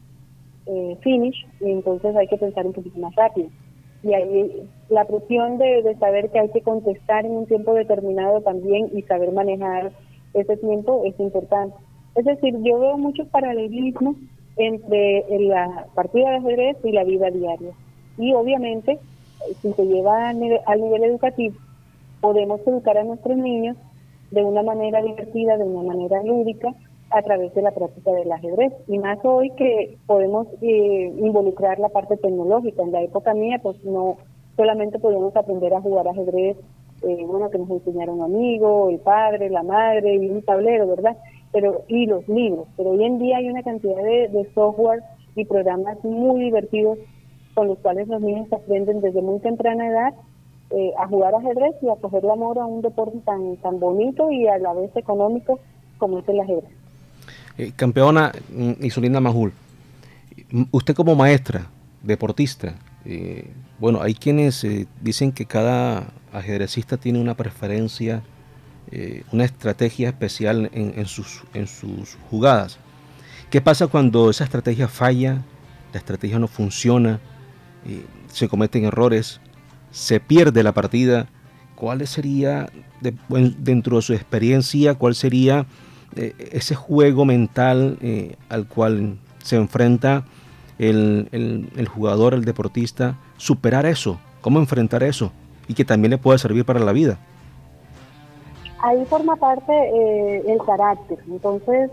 eh, 0.64 0.96
finish, 1.02 1.46
y 1.60 1.70
entonces 1.70 2.16
hay 2.16 2.26
que 2.26 2.38
pensar 2.38 2.66
un 2.66 2.72
poquito 2.72 2.98
más 2.98 3.14
rápido 3.14 3.48
y 4.02 4.14
ahí 4.14 4.68
la 4.88 5.04
presión 5.04 5.58
de, 5.58 5.96
saber 5.98 6.30
que 6.30 6.38
hay 6.38 6.50
que 6.50 6.62
contestar 6.62 7.26
en 7.26 7.32
un 7.32 7.46
tiempo 7.46 7.74
determinado 7.74 8.40
también 8.40 8.88
y 8.92 9.02
saber 9.02 9.32
manejar 9.32 9.92
ese 10.34 10.56
tiempo 10.56 11.02
es 11.04 11.18
importante. 11.18 11.76
Es 12.14 12.24
decir, 12.24 12.54
yo 12.62 12.78
veo 12.78 12.96
muchos 12.96 13.26
paralelismos 13.28 14.16
entre 14.56 15.24
la 15.40 15.86
partida 15.94 16.30
de 16.30 16.36
ajedrez 16.36 16.76
y 16.84 16.92
la 16.92 17.04
vida 17.04 17.30
diaria. 17.30 17.72
Y 18.16 18.32
obviamente, 18.32 18.98
si 19.60 19.72
se 19.72 19.86
lleva 19.86 20.30
al 20.30 20.80
nivel 20.80 21.04
educativo, 21.04 21.56
podemos 22.20 22.60
educar 22.66 22.96
a 22.96 23.04
nuestros 23.04 23.36
niños 23.36 23.76
de 24.30 24.42
una 24.42 24.62
manera 24.62 25.02
divertida, 25.02 25.56
de 25.56 25.64
una 25.64 25.82
manera 25.82 26.22
lúdica, 26.22 26.74
a 27.10 27.22
través 27.22 27.54
de 27.54 27.62
la 27.62 27.70
práctica 27.70 28.12
del 28.12 28.30
ajedrez. 28.30 28.72
Y 28.88 28.98
más 28.98 29.18
hoy 29.24 29.50
que 29.50 29.96
podemos 30.06 30.48
eh, 30.60 31.12
involucrar 31.18 31.78
la 31.78 31.88
parte 31.88 32.16
tecnológica. 32.16 32.82
En 32.82 32.92
la 32.92 33.02
época 33.02 33.34
mía, 33.34 33.58
pues 33.62 33.82
no 33.84 34.16
solamente 34.56 34.98
podíamos 34.98 35.34
aprender 35.36 35.72
a 35.74 35.80
jugar 35.80 36.08
ajedrez, 36.08 36.56
eh, 37.02 37.24
bueno, 37.26 37.50
que 37.50 37.58
nos 37.58 37.70
enseñaron 37.70 38.22
amigo, 38.22 38.88
el 38.88 38.98
padre, 38.98 39.50
la 39.50 39.62
madre 39.62 40.14
y 40.14 40.30
un 40.30 40.42
tablero, 40.42 40.86
¿verdad? 40.86 41.16
Pero 41.52 41.82
y 41.88 42.06
los 42.06 42.26
libros. 42.28 42.66
Pero 42.76 42.90
hoy 42.90 43.04
en 43.04 43.18
día 43.18 43.36
hay 43.36 43.48
una 43.48 43.62
cantidad 43.62 44.02
de, 44.02 44.48
software 44.54 45.02
y 45.34 45.44
programas 45.44 46.02
muy 46.04 46.44
divertidos 46.44 46.98
con 47.54 47.68
los 47.68 47.78
cuales 47.78 48.08
los 48.08 48.20
niños 48.20 48.50
aprenden 48.52 49.00
desde 49.00 49.22
muy 49.22 49.38
temprana 49.40 49.88
edad 49.88 50.14
eh, 50.70 50.92
a 50.98 51.06
jugar 51.06 51.34
ajedrez 51.34 51.74
y 51.82 51.88
a 51.88 51.96
coger 51.96 52.24
el 52.24 52.30
amor 52.30 52.58
a 52.58 52.66
un 52.66 52.80
deporte 52.80 53.18
tan, 53.24 53.56
tan 53.58 53.78
bonito 53.78 54.30
y 54.30 54.46
a 54.46 54.58
la 54.58 54.72
vez 54.72 54.94
económico 54.96 55.58
como 55.98 56.18
es 56.18 56.28
el 56.28 56.40
ajedrez. 56.40 56.75
Eh, 57.58 57.72
campeona 57.74 58.32
Isolina 58.80 59.18
Majul, 59.18 59.52
usted 60.70 60.94
como 60.94 61.14
maestra, 61.14 61.66
deportista, 62.02 62.74
eh, 63.06 63.50
bueno, 63.78 64.02
hay 64.02 64.14
quienes 64.14 64.62
eh, 64.64 64.86
dicen 65.00 65.32
que 65.32 65.46
cada 65.46 66.08
ajedrecista 66.32 66.98
tiene 66.98 67.18
una 67.18 67.34
preferencia, 67.34 68.22
una 69.32 69.44
estrategia 69.44 70.08
especial 70.10 70.70
en, 70.72 71.06
sus, 71.06 71.42
en 71.54 71.66
sus 71.66 72.16
jugadas. 72.30 72.78
¿Qué 73.50 73.60
pasa 73.60 73.88
cuando 73.88 74.30
esa 74.30 74.44
estrategia 74.44 74.86
falla, 74.86 75.42
la 75.92 75.98
estrategia 75.98 76.38
no 76.38 76.46
funciona, 76.46 77.18
se 78.32 78.48
cometen 78.48 78.84
errores, 78.84 79.40
se 79.90 80.20
pierde 80.20 80.62
la 80.62 80.72
partida? 80.72 81.26
¿Cuál 81.74 82.06
sería, 82.06 82.70
dentro 83.00 83.96
de 83.96 84.02
su 84.02 84.12
experiencia, 84.14 84.94
cuál 84.94 85.16
sería 85.16 85.66
eh, 86.16 86.34
ese 86.52 86.74
juego 86.74 87.24
mental 87.24 87.98
eh, 88.00 88.36
al 88.48 88.66
cual 88.66 89.18
se 89.42 89.56
enfrenta 89.56 90.24
el, 90.78 91.28
el, 91.76 91.88
jugador, 91.88 92.34
el 92.34 92.44
deportista, 92.44 93.18
superar 93.36 93.86
eso, 93.86 94.18
cómo 94.40 94.58
enfrentar 94.58 95.02
eso 95.02 95.32
y 95.68 95.74
que 95.74 95.84
también 95.84 96.10
le 96.10 96.18
puede 96.18 96.38
servir 96.38 96.64
para 96.64 96.80
la 96.80 96.92
vida. 96.92 97.18
Ahí 98.82 99.04
forma 99.06 99.36
parte 99.36 99.72
eh, 99.72 100.44
el 100.46 100.58
carácter, 100.58 101.18
entonces 101.28 101.90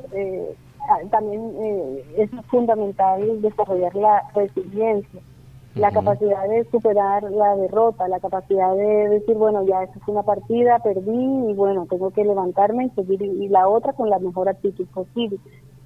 ah, 0.90 0.98
también 1.12 1.42
es 2.18 2.30
fundamental 2.48 3.42
desarrollar 3.42 3.96
la 3.96 4.24
resiliencia 4.36 5.22
la 5.76 5.92
capacidad 5.92 6.48
de 6.48 6.66
superar 6.70 7.24
la 7.24 7.56
derrota, 7.56 8.08
la 8.08 8.20
capacidad 8.20 8.76
de 8.76 9.10
decir, 9.10 9.36
bueno, 9.36 9.66
ya 9.66 9.84
esta 9.84 9.98
es 9.98 10.08
una 10.08 10.22
partida, 10.22 10.80
perdí 10.80 11.50
y 11.50 11.54
bueno, 11.54 11.88
tengo 11.90 12.12
que 12.12 12.24
levantarme 12.24 12.86
y 12.86 12.90
seguir 12.92 13.22
y 13.24 13.48
la 13.50 13.68
otra 13.68 13.94
con 13.94 14.10
la 14.10 14.20
mejor 14.20 14.50
actitud 14.50 14.86
posible. 14.88 15.40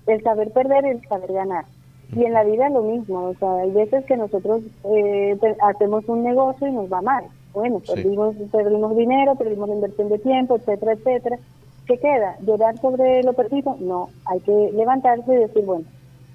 El 0.06 0.21
saber 0.23 0.52
perder 0.52 0.86
el 0.86 1.02
saber 1.08 1.32
ganar. 1.32 1.65
Y 2.13 2.23
en 2.23 2.34
la 2.34 2.43
vida 2.43 2.69
lo 2.69 2.84
mismo, 2.84 3.30
o 3.30 3.34
sea, 3.36 3.54
hay 3.56 3.71
veces 3.71 4.06
que 4.06 4.17
nosotros 4.17 4.62
eh, 4.86 5.38
hacemos 5.62 6.08
un 6.08 6.23
negocio 6.23 6.67
y 6.67 6.71
nos 6.71 6.91
va 6.91 7.02
mal. 7.02 7.26
Bueno, 7.54 7.82
perdimos, 7.86 8.36
perdimos 8.52 8.95
dinero, 8.95 9.36
perdimos 9.36 9.69
la 9.69 9.76
inversión 9.76 10.10
de 10.10 10.19
tiempo, 10.19 10.58
etcétera, 10.58 10.93
etcétera. 10.93 11.38
¿Qué 11.86 11.97
queda? 11.97 12.38
¿Llorar 12.41 12.78
sobre 12.80 13.23
lo 13.23 13.34
perdido? 13.34 13.76
No, 13.80 14.10
hay 14.26 14.39
que 14.41 14.71
levantarse 14.73 15.34
y 15.34 15.38
decir, 15.38 15.65
bueno, 15.65 15.86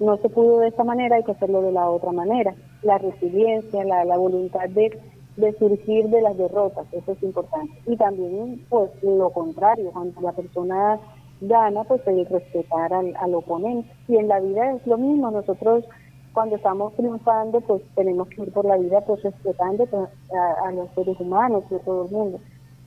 no 0.03 0.17
se 0.19 0.29
pudo 0.29 0.61
de 0.61 0.69
esta 0.69 0.85
manera, 0.85 1.17
hay 1.17 1.25
que 1.25 1.33
hacerlo 1.33 1.63
de 1.63 1.73
la 1.73 1.89
otra 1.89 2.13
manera. 2.13 2.55
La 2.83 2.99
resiliencia, 2.99 3.85
la, 3.85 4.17
voluntad 4.17 4.69
de, 4.69 4.99
de 5.37 5.53
surgir 5.59 6.09
de 6.09 6.21
las 6.23 6.37
derrotas, 6.37 6.87
eso 6.93 7.13
es 7.13 7.23
importante. 7.23 7.73
Y 7.87 7.97
también, 7.97 8.65
pues, 8.69 8.91
lo 9.03 9.31
contrario, 9.31 9.91
cuando 9.93 10.21
la 10.21 10.33
persona 10.33 10.99
gana, 11.41 11.85
pues 11.85 12.07
el 12.07 12.27
respetar 12.27 12.93
al, 12.93 13.15
al 13.17 13.35
oponente. 13.35 13.89
Y 14.09 14.17
en 14.17 14.29
la 14.29 14.41
vida 14.41 14.73
es 14.73 14.87
lo 14.87 14.99
mismo, 14.99 15.31
nosotros 15.31 15.85
cuando 16.33 16.57
estamos 16.57 16.95
triunfando, 16.95 17.61
pues 17.61 17.83
tenemos 17.95 18.29
que 18.29 18.43
ir 18.43 18.53
por 18.53 18.65
la 18.65 18.79
vida 18.79 19.03
pues 19.03 19.23
respetando 19.23 19.87
a, 19.93 20.69
a 20.69 20.73
los 20.73 20.89
seres 20.95 21.21
humanos 21.21 21.65
y 21.71 21.75
a 21.75 21.79
todo 21.81 22.07
el 22.07 22.11
mundo. 22.11 22.41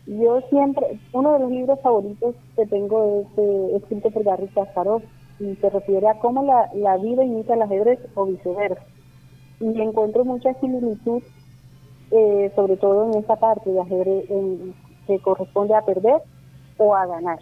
Yo 0.08 0.42
siempre, 0.50 1.00
uno 1.14 1.34
de 1.34 1.40
los 1.40 1.52
libros 1.52 1.80
favoritos 1.82 2.36
que 2.56 2.66
tengo 2.68 3.22
es 3.22 3.40
eh, 3.40 3.78
escrito 3.78 4.12
por 4.12 4.24
Garry 4.24 4.48
Kasparov, 4.50 5.02
y 5.40 5.56
se 5.56 5.70
refiere 5.70 6.08
a 6.08 6.20
cómo 6.20 6.44
la, 6.44 6.70
la 6.74 6.98
vida 6.98 7.24
imita 7.24 7.54
el 7.54 7.62
ajedrez 7.62 8.00
o 8.16 8.26
viceversa. 8.26 8.84
Y 9.60 9.82
encuentro 9.82 10.26
mucha 10.26 10.54
similitud, 10.56 11.22
eh, 12.12 12.52
sobre 12.56 12.78
todo 12.78 13.12
en 13.12 13.20
esa 13.20 13.36
parte 13.36 13.70
de 13.70 13.82
ajedrez 13.82 14.26
que 15.08 15.20
corresponde 15.20 15.76
a 15.76 15.82
perder 15.82 16.22
o 16.78 16.96
a 16.96 17.06
ganar. 17.06 17.40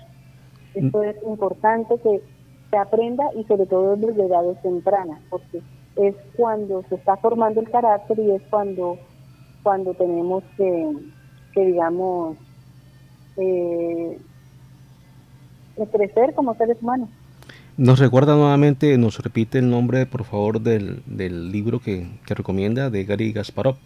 Esto 0.74 1.00
mm. 1.00 1.04
es 1.04 1.16
importante 1.24 1.96
que 2.00 2.22
se 2.70 2.78
aprenda 2.78 3.24
y 3.36 3.44
sobre 3.44 3.66
todo 3.66 3.96
desde 3.96 4.26
edades 4.26 4.62
tempranas, 4.62 5.22
porque 5.30 5.62
es 5.96 6.16
cuando 6.36 6.84
se 6.90 6.96
está 6.96 7.18
formando 7.18 7.62
el 7.62 7.70
carácter 7.70 8.18
y 8.20 8.32
es 8.32 8.42
cuando, 8.50 8.98
cuando 9.62 9.94
tenemos 9.94 10.44
que, 10.58 10.92
que 11.54 11.66
digamos, 11.66 12.38
eh, 13.38 14.18
crecer 15.92 16.34
como 16.34 16.56
seres 16.56 16.78
humanos. 16.82 17.10
Nos 17.76 17.98
recuerda 17.98 18.36
nuevamente, 18.36 18.96
nos 19.00 19.18
repite 19.18 19.58
el 19.58 19.68
nombre, 19.68 20.06
por 20.06 20.26
favor, 20.26 20.62
del, 20.62 21.02
del 21.08 21.52
libro 21.52 21.80
que, 21.80 22.08
que, 22.24 22.36
recomienda 22.36 22.92
de 22.92 23.04
Gary 23.04 23.32
Gasparov. 23.32 23.78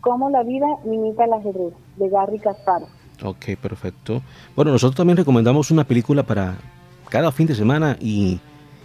Cómo 0.00 0.30
la 0.30 0.42
vida 0.42 0.66
imita 0.86 1.26
el 1.26 1.32
ajedrez, 1.34 1.74
de 1.98 2.08
Gary 2.08 2.38
Kasparov. 2.38 2.88
Ok, 3.22 3.56
perfecto. 3.60 4.22
Bueno, 4.56 4.72
nosotros 4.72 4.96
también 4.96 5.18
recomendamos 5.18 5.70
una 5.70 5.84
película 5.84 6.22
para 6.22 6.56
cada 7.10 7.30
fin 7.32 7.46
de 7.46 7.54
semana 7.54 7.98
y 8.00 8.40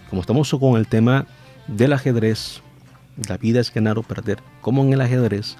como 0.10 0.22
estamos 0.22 0.54
con 0.60 0.76
el 0.76 0.88
tema 0.88 1.26
del 1.68 1.94
ajedrez, 1.94 2.62
la 3.30 3.38
vida 3.38 3.62
es 3.62 3.74
ganar 3.74 3.98
o 3.98 4.04
perder, 4.04 4.40
como 4.60 4.84
en 4.84 4.92
el 4.92 5.00
ajedrez, 5.00 5.56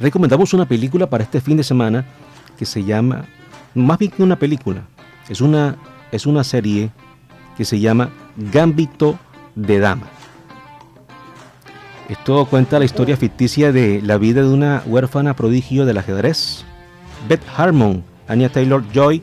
recomendamos 0.00 0.52
una 0.52 0.66
película 0.66 1.08
para 1.08 1.22
este 1.22 1.40
fin 1.40 1.56
de 1.56 1.62
semana 1.62 2.04
que 2.58 2.66
se 2.66 2.82
llama, 2.82 3.26
más 3.72 3.98
bien 3.98 4.10
que 4.10 4.22
una 4.22 4.36
película, 4.36 4.82
es 5.28 5.40
una, 5.40 5.76
es 6.10 6.26
una 6.26 6.42
serie 6.42 6.90
que 7.56 7.64
se 7.64 7.80
llama 7.80 8.10
Gambito 8.36 9.18
de 9.54 9.78
Dama. 9.78 10.08
Esto 12.08 12.44
cuenta 12.46 12.78
la 12.78 12.84
historia 12.84 13.16
ficticia 13.16 13.72
de 13.72 14.02
la 14.02 14.18
vida 14.18 14.42
de 14.42 14.48
una 14.48 14.82
huérfana 14.84 15.34
prodigio 15.34 15.86
del 15.86 15.98
ajedrez, 15.98 16.64
Beth 17.28 17.42
Harmon, 17.56 18.04
Anya 18.28 18.50
Taylor 18.50 18.84
Joy. 18.92 19.22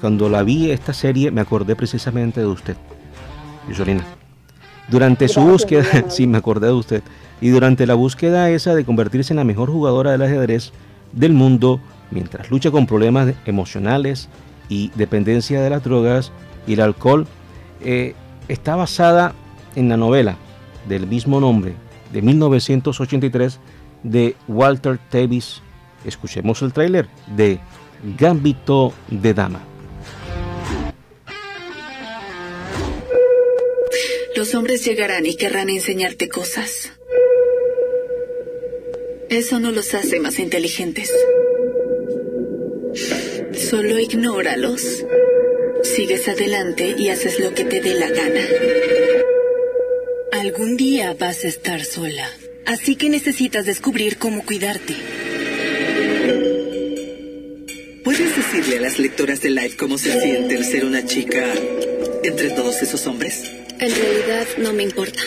Cuando 0.00 0.28
la 0.28 0.42
vi 0.42 0.70
esta 0.70 0.92
serie 0.92 1.30
me 1.30 1.42
acordé 1.42 1.76
precisamente 1.76 2.40
de 2.40 2.46
usted, 2.46 2.76
Yusolina. 3.68 4.04
Durante 4.88 5.28
su 5.28 5.40
búsqueda, 5.40 5.84
sí, 6.08 6.26
me 6.26 6.38
acordé 6.38 6.68
de 6.68 6.72
usted. 6.72 7.02
Y 7.40 7.50
durante 7.50 7.86
la 7.86 7.94
búsqueda 7.94 8.50
esa 8.50 8.74
de 8.74 8.84
convertirse 8.84 9.32
en 9.32 9.38
la 9.38 9.44
mejor 9.44 9.70
jugadora 9.70 10.12
del 10.12 10.22
ajedrez 10.22 10.72
del 11.12 11.32
mundo, 11.32 11.80
mientras 12.10 12.50
lucha 12.50 12.70
con 12.70 12.86
problemas 12.86 13.34
emocionales 13.44 14.28
y 14.68 14.90
dependencia 14.94 15.60
de 15.60 15.70
las 15.70 15.84
drogas 15.84 16.32
y 16.66 16.74
el 16.74 16.80
alcohol, 16.80 17.26
eh, 17.84 18.14
está 18.48 18.76
basada 18.76 19.34
en 19.76 19.88
la 19.88 19.96
novela 19.96 20.36
del 20.88 21.06
mismo 21.06 21.40
nombre 21.40 21.74
de 22.12 22.22
1983 22.22 23.58
de 24.02 24.36
Walter 24.48 24.98
Tevis. 25.10 25.62
Escuchemos 26.04 26.62
el 26.62 26.72
tráiler 26.72 27.08
de 27.26 27.58
Gambito 28.18 28.92
de 29.08 29.34
Dama. 29.34 29.60
Los 34.36 34.54
hombres 34.54 34.84
llegarán 34.84 35.26
y 35.26 35.36
querrán 35.36 35.70
enseñarte 35.70 36.28
cosas. 36.28 36.92
Eso 39.30 39.58
no 39.58 39.70
los 39.70 39.94
hace 39.94 40.20
más 40.20 40.38
inteligentes. 40.38 41.12
Solo 43.52 43.98
ignóralos. 43.98 45.04
Sigues 45.84 46.26
adelante 46.28 46.94
y 46.98 47.10
haces 47.10 47.38
lo 47.38 47.54
que 47.54 47.64
te 47.64 47.80
dé 47.80 47.94
la 47.94 48.08
gana. 48.08 48.46
Algún 50.32 50.76
día 50.76 51.14
vas 51.14 51.44
a 51.44 51.48
estar 51.48 51.84
sola. 51.84 52.28
Así 52.66 52.96
que 52.96 53.10
necesitas 53.10 53.66
descubrir 53.66 54.16
cómo 54.16 54.44
cuidarte. 54.44 54.94
¿Puedes 58.02 58.36
decirle 58.36 58.78
a 58.78 58.80
las 58.80 58.98
lectoras 58.98 59.40
de 59.42 59.50
Life 59.50 59.76
cómo 59.76 59.98
se 59.98 60.20
siente 60.20 60.54
el 60.54 60.64
ser 60.64 60.84
una 60.84 61.04
chica 61.04 61.52
entre 62.22 62.50
todos 62.50 62.82
esos 62.82 63.06
hombres? 63.06 63.44
En 63.78 63.94
realidad 63.94 64.46
no 64.58 64.72
me 64.72 64.82
importa. 64.82 65.20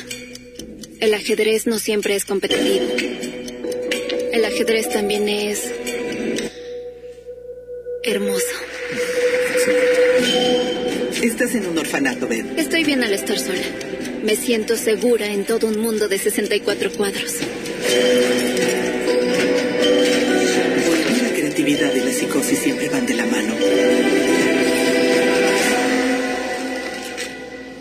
El 0.99 1.13
ajedrez 1.13 1.67
no 1.67 1.77
siempre 1.77 2.15
es 2.15 2.25
competitivo. 2.25 2.87
El 4.33 4.43
ajedrez 4.43 4.89
también 4.89 5.29
es 5.29 5.71
hermoso. 8.03 8.56
Estás 11.27 11.55
en 11.55 11.67
un 11.67 11.77
orfanato, 11.77 12.25
Ben. 12.25 12.57
Estoy 12.57 12.85
bien 12.85 13.03
al 13.03 13.11
estar 13.11 13.37
sola. 13.37 13.59
Me 14.23 14.37
siento 14.37 14.77
segura 14.77 15.27
en 15.27 15.43
todo 15.43 15.67
un 15.67 15.77
mundo 15.77 16.07
de 16.07 16.17
64 16.17 16.93
cuadros. 16.93 17.35
La 21.21 21.29
creatividad 21.35 21.93
y 21.93 21.99
la 21.99 22.11
psicosis 22.11 22.59
siempre 22.59 22.87
van 22.87 23.05
de 23.05 23.13
la 23.13 23.25
mano. 23.25 23.53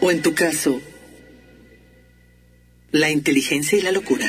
O 0.00 0.10
en 0.10 0.22
tu 0.22 0.34
caso, 0.34 0.82
la 2.90 3.10
inteligencia 3.10 3.78
y 3.78 3.82
la 3.82 3.92
locura. 3.92 4.26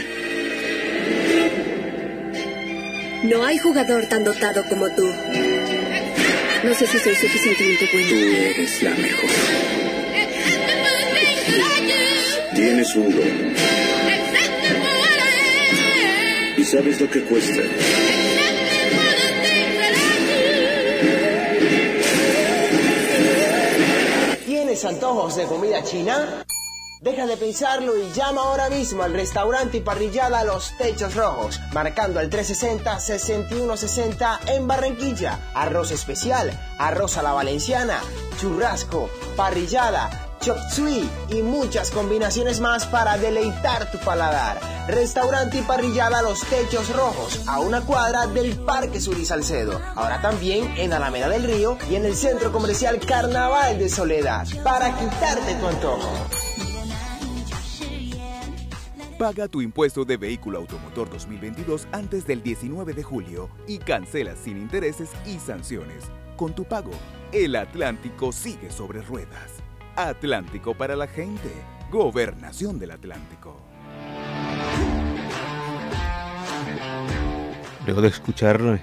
No 3.23 3.43
hay 3.43 3.57
jugador 3.57 4.05
tan 4.05 4.23
dotado 4.23 4.63
como 4.69 4.89
tú. 4.89 5.11
No 6.67 6.73
sé 6.73 6.85
si 6.85 6.99
soy 6.99 7.15
suficientemente 7.15 7.89
buena. 7.93 8.09
Tú 8.09 8.15
eres 8.15 8.83
la 8.83 8.89
mejor. 8.89 9.29
Tienes 12.55 12.95
un 12.95 13.15
don. 13.15 13.55
Y 16.57 16.63
sabes 16.65 16.99
lo 16.99 17.09
que 17.09 17.23
cuesta. 17.23 17.61
¿Tienes 24.45 24.83
antojos 24.83 25.37
de 25.37 25.45
comida 25.45 25.81
china? 25.85 26.46
Deja 27.01 27.25
de 27.27 27.37
pensarlo 27.37 27.95
y 27.95 28.11
llama 28.11 28.41
ahora 28.41 28.71
mismo 28.71 29.03
al 29.03 29.13
restaurante 29.13 29.77
y 29.77 29.81
parrillada 29.81 30.43
Los 30.43 30.75
Techos 30.77 31.13
Rojos, 31.13 31.61
marcando 31.71 32.19
al 32.19 32.31
360-6160 32.31 34.39
en 34.47 34.67
Barranquilla. 34.67 35.39
Arroz 35.53 35.91
especial, 35.91 36.59
arroz 36.79 37.17
a 37.17 37.21
la 37.21 37.33
valenciana, 37.33 38.01
churrasco, 38.41 39.11
parrillada, 39.35 40.09
chop 40.41 40.57
suey 40.71 41.07
y 41.29 41.43
muchas 41.43 41.91
combinaciones 41.91 42.61
más 42.61 42.87
para 42.87 43.19
deleitar 43.19 43.91
tu 43.91 43.99
paladar. 43.99 44.59
Restaurante 44.87 45.59
y 45.59 45.61
parrillada 45.61 46.23
Los 46.23 46.41
Techos 46.45 46.89
Rojos, 46.95 47.41
a 47.45 47.59
una 47.59 47.81
cuadra 47.81 48.25
del 48.25 48.55
Parque 48.55 48.99
Sur 48.99 49.19
y 49.19 49.25
Salcedo. 49.25 49.79
Ahora 49.95 50.19
también 50.23 50.73
en 50.77 50.93
Alameda 50.93 51.29
del 51.29 51.43
Río 51.43 51.77
y 51.91 51.95
en 51.95 52.05
el 52.05 52.15
Centro 52.15 52.51
Comercial 52.51 52.99
Carnaval 52.99 53.77
de 53.77 53.87
Soledad, 53.87 54.47
para 54.63 54.97
quitarte 54.97 55.53
tu 55.53 55.67
antojo. 55.67 56.11
Paga 59.17 59.47
tu 59.47 59.63
impuesto 59.63 60.05
de 60.05 60.15
vehículo 60.15 60.59
automotor 60.59 61.09
2022 61.09 61.87
antes 61.91 62.27
del 62.27 62.43
19 62.43 62.93
de 62.93 63.01
julio 63.01 63.49
y 63.67 63.79
cancela 63.79 64.35
sin 64.35 64.57
intereses 64.57 65.09
y 65.25 65.39
sanciones. 65.39 66.11
Con 66.35 66.53
tu 66.53 66.65
pago, 66.65 66.91
el 67.31 67.55
Atlántico 67.55 68.31
sigue 68.31 68.69
sobre 68.69 69.01
ruedas. 69.01 69.53
Atlántico 69.95 70.75
para 70.75 70.95
la 70.95 71.07
gente. 71.07 71.49
Gobernación 71.91 72.77
del 72.77 72.91
Atlántico. 72.91 73.59
Luego 77.87 78.01
de 78.01 78.09
escuchar 78.09 78.79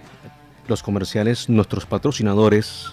los 0.66 0.82
comerciales, 0.82 1.48
nuestros 1.48 1.86
patrocinadores, 1.86 2.86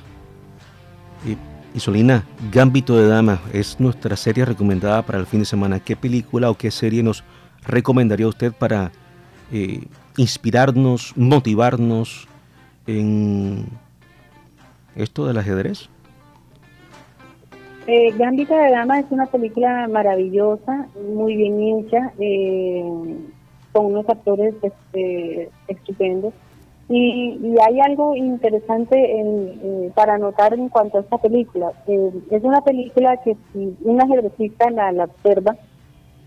y 1.25 1.35
Isolina, 1.73 2.25
Gambito 2.51 2.97
de 2.97 3.07
Dama 3.07 3.39
es 3.53 3.79
nuestra 3.79 4.17
serie 4.17 4.43
recomendada 4.43 5.01
para 5.03 5.19
el 5.19 5.25
fin 5.25 5.39
de 5.39 5.45
semana. 5.45 5.79
¿Qué 5.79 5.95
película 5.95 6.49
o 6.49 6.55
qué 6.55 6.69
serie 6.69 7.01
nos 7.01 7.23
recomendaría 7.65 8.27
usted 8.27 8.51
para 8.51 8.91
eh, 9.53 9.85
inspirarnos, 10.17 11.13
motivarnos 11.15 12.27
en 12.87 13.67
esto 14.97 15.25
del 15.25 15.37
ajedrez? 15.37 15.87
Eh, 17.87 18.13
Gambito 18.17 18.53
de 18.53 18.69
Dama 18.69 18.99
es 18.99 19.05
una 19.09 19.27
película 19.27 19.87
maravillosa, 19.87 20.87
muy 21.15 21.37
bien 21.37 21.61
hecha, 21.61 22.11
eh, 22.19 22.83
con 23.71 23.85
unos 23.85 24.09
actores 24.09 24.55
este, 24.61 25.49
estupendos. 25.69 26.33
Y, 26.93 27.39
y, 27.41 27.55
hay 27.65 27.79
algo 27.79 28.17
interesante 28.17 29.17
en, 29.17 29.59
eh, 29.63 29.91
para 29.95 30.17
notar 30.17 30.53
en 30.53 30.67
cuanto 30.67 30.97
a 30.97 31.01
esta 31.01 31.17
película. 31.19 31.71
Eh, 31.87 32.11
es 32.29 32.43
una 32.43 32.59
película 32.65 33.15
que 33.23 33.37
si 33.53 33.77
un 33.85 34.01
ajedrecista 34.01 34.69
la, 34.69 34.91
la, 34.91 35.05
observa, 35.05 35.55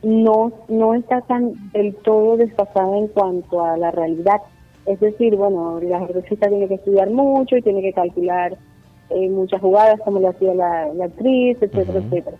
no, 0.02 0.52
no 0.68 0.94
está 0.94 1.20
tan 1.20 1.70
del 1.72 1.94
todo 1.96 2.38
desfasada 2.38 2.96
en 2.96 3.08
cuanto 3.08 3.62
a 3.62 3.76
la 3.76 3.90
realidad. 3.90 4.40
Es 4.86 5.00
decir, 5.00 5.36
bueno, 5.36 5.80
el 5.80 5.92
ajedrecista 5.92 6.48
tiene 6.48 6.66
que 6.66 6.76
estudiar 6.76 7.10
mucho 7.10 7.58
y 7.58 7.62
tiene 7.62 7.82
que 7.82 7.92
calcular 7.92 8.56
eh, 9.10 9.28
muchas 9.28 9.60
jugadas 9.60 10.00
como 10.02 10.18
lo 10.18 10.30
hacía 10.30 10.54
la, 10.54 10.86
la 10.94 11.04
actriz, 11.04 11.58
etcétera, 11.60 11.98
etcétera. 11.98 12.38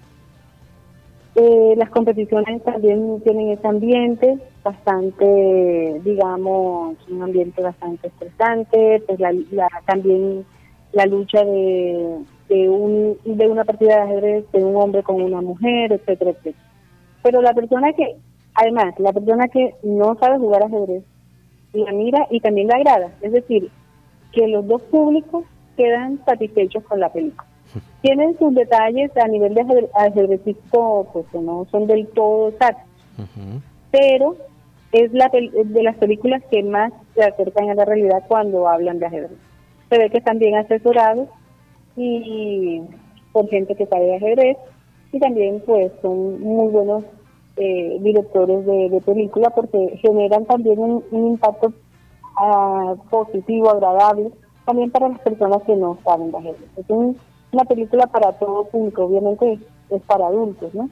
Eh, 1.36 1.74
las 1.76 1.90
competiciones 1.90 2.62
también 2.62 3.20
tienen 3.22 3.48
ese 3.48 3.66
ambiente 3.66 4.38
bastante, 4.62 6.00
digamos, 6.04 6.96
un 7.10 7.22
ambiente 7.22 7.60
bastante 7.60 8.06
estresante, 8.06 9.02
pues 9.04 9.18
la, 9.18 9.32
la, 9.50 9.68
también 9.84 10.44
la 10.92 11.06
lucha 11.06 11.44
de, 11.44 12.24
un, 12.48 13.18
de 13.24 13.48
una 13.48 13.64
partida 13.64 13.96
de 13.96 14.02
ajedrez 14.02 14.52
de 14.52 14.64
un 14.64 14.76
hombre 14.76 15.02
con 15.02 15.20
una 15.20 15.40
mujer, 15.40 15.92
etcétera, 15.92 16.30
etcétera. 16.30 16.64
Pero 17.24 17.42
la 17.42 17.52
persona 17.52 17.92
que, 17.94 18.14
además, 18.54 18.94
la 18.98 19.12
persona 19.12 19.48
que 19.48 19.74
no 19.82 20.16
sabe 20.20 20.38
jugar 20.38 20.62
ajedrez, 20.62 21.02
la 21.72 21.90
mira 21.90 22.28
y 22.30 22.38
también 22.38 22.68
la 22.68 22.76
agrada, 22.76 23.10
es 23.22 23.32
decir, 23.32 23.70
que 24.30 24.46
los 24.46 24.64
dos 24.68 24.82
públicos 24.82 25.44
quedan 25.76 26.24
satisfechos 26.24 26.84
con 26.84 27.00
la 27.00 27.12
película 27.12 27.48
tienen 28.02 28.38
sus 28.38 28.54
detalles 28.54 29.10
a 29.16 29.28
nivel 29.28 29.54
de 29.54 29.88
ajedrecístico, 29.94 31.08
pues 31.12 31.26
no 31.34 31.66
son 31.70 31.86
del 31.86 32.06
todo 32.08 32.48
exactos. 32.48 32.84
Uh 33.18 33.22
-huh. 33.22 33.60
Pero 33.90 34.36
es 34.92 35.12
la 35.12 35.28
de 35.28 35.82
las 35.82 35.96
películas 35.96 36.42
que 36.50 36.62
más 36.62 36.92
se 37.14 37.24
acercan 37.24 37.70
a 37.70 37.74
la 37.74 37.84
realidad 37.84 38.22
cuando 38.28 38.68
hablan 38.68 38.98
de 38.98 39.06
ajedrez. 39.06 39.38
Se 39.90 39.98
ve 39.98 40.10
que 40.10 40.18
están 40.18 40.38
bien 40.38 40.54
asesorados 40.54 41.28
y 41.96 42.82
por 43.32 43.48
gente 43.48 43.74
que 43.74 43.86
sabe 43.86 44.06
de 44.06 44.16
ajedrez 44.16 44.56
y 45.12 45.18
también 45.18 45.62
pues 45.66 45.92
son 46.00 46.40
muy 46.40 46.70
buenos 46.70 47.04
eh, 47.56 47.98
directores 48.00 48.66
de, 48.66 48.88
de, 48.90 49.00
película 49.00 49.50
porque 49.50 49.98
generan 50.02 50.44
también 50.44 50.78
un, 50.78 51.04
un 51.10 51.26
impacto 51.28 51.72
uh, 52.40 52.96
positivo, 53.10 53.70
agradable, 53.70 54.30
también 54.64 54.90
para 54.90 55.08
las 55.08 55.20
personas 55.20 55.62
que 55.62 55.76
no 55.76 55.98
saben 56.04 56.32
de 56.32 56.38
ajedrez. 56.38 56.70
Es 56.76 56.88
un, 56.88 57.16
una 57.54 57.64
película 57.64 58.06
para 58.06 58.32
todo 58.32 58.64
público, 58.64 59.04
obviamente 59.04 59.58
es 59.90 60.02
para 60.02 60.26
adultos, 60.26 60.74
¿no? 60.74 60.88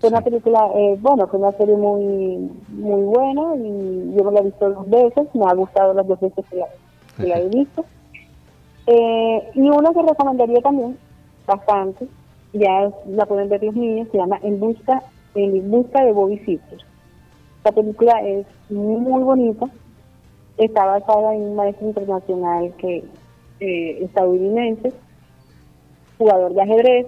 Fue 0.00 0.08
una 0.08 0.22
película, 0.22 0.70
eh, 0.74 0.96
bueno, 1.00 1.26
fue 1.26 1.38
una 1.38 1.52
serie 1.52 1.76
muy 1.76 2.50
muy 2.68 3.02
buena 3.02 3.54
y 3.56 4.14
yo 4.16 4.24
me 4.24 4.32
la 4.32 4.40
he 4.40 4.44
visto 4.44 4.70
dos 4.70 4.88
veces, 4.88 5.28
me 5.34 5.44
ha 5.44 5.54
gustado 5.54 5.92
las 5.92 6.06
dos 6.06 6.20
veces 6.20 6.44
que 6.48 6.56
la, 6.56 6.66
que 7.16 7.26
la 7.26 7.38
he 7.38 7.48
visto. 7.48 7.84
Eh, 8.86 9.50
y 9.54 9.60
una 9.60 9.92
que 9.92 10.02
recomendaría 10.02 10.60
también, 10.62 10.96
bastante, 11.46 12.08
ya 12.52 12.90
la 13.06 13.26
pueden 13.26 13.48
ver 13.48 13.62
los 13.62 13.74
niños, 13.74 14.08
se 14.10 14.18
llama 14.18 14.38
En 14.42 14.58
busca, 14.58 15.02
en 15.34 15.70
busca 15.70 16.04
de 16.04 16.12
Bobby 16.12 16.38
Sisters. 16.38 16.84
La 17.64 17.72
película 17.72 18.20
es 18.22 18.46
muy 18.70 19.22
bonita, 19.22 19.66
está 20.56 20.86
basada 20.86 21.34
en 21.34 21.42
un 21.42 21.56
maestro 21.56 21.88
internacional 21.88 22.72
que 22.78 23.04
eh, 23.60 24.04
estadounidense, 24.04 24.92
jugador 26.20 26.52
de 26.54 26.62
ajedrez, 26.62 27.06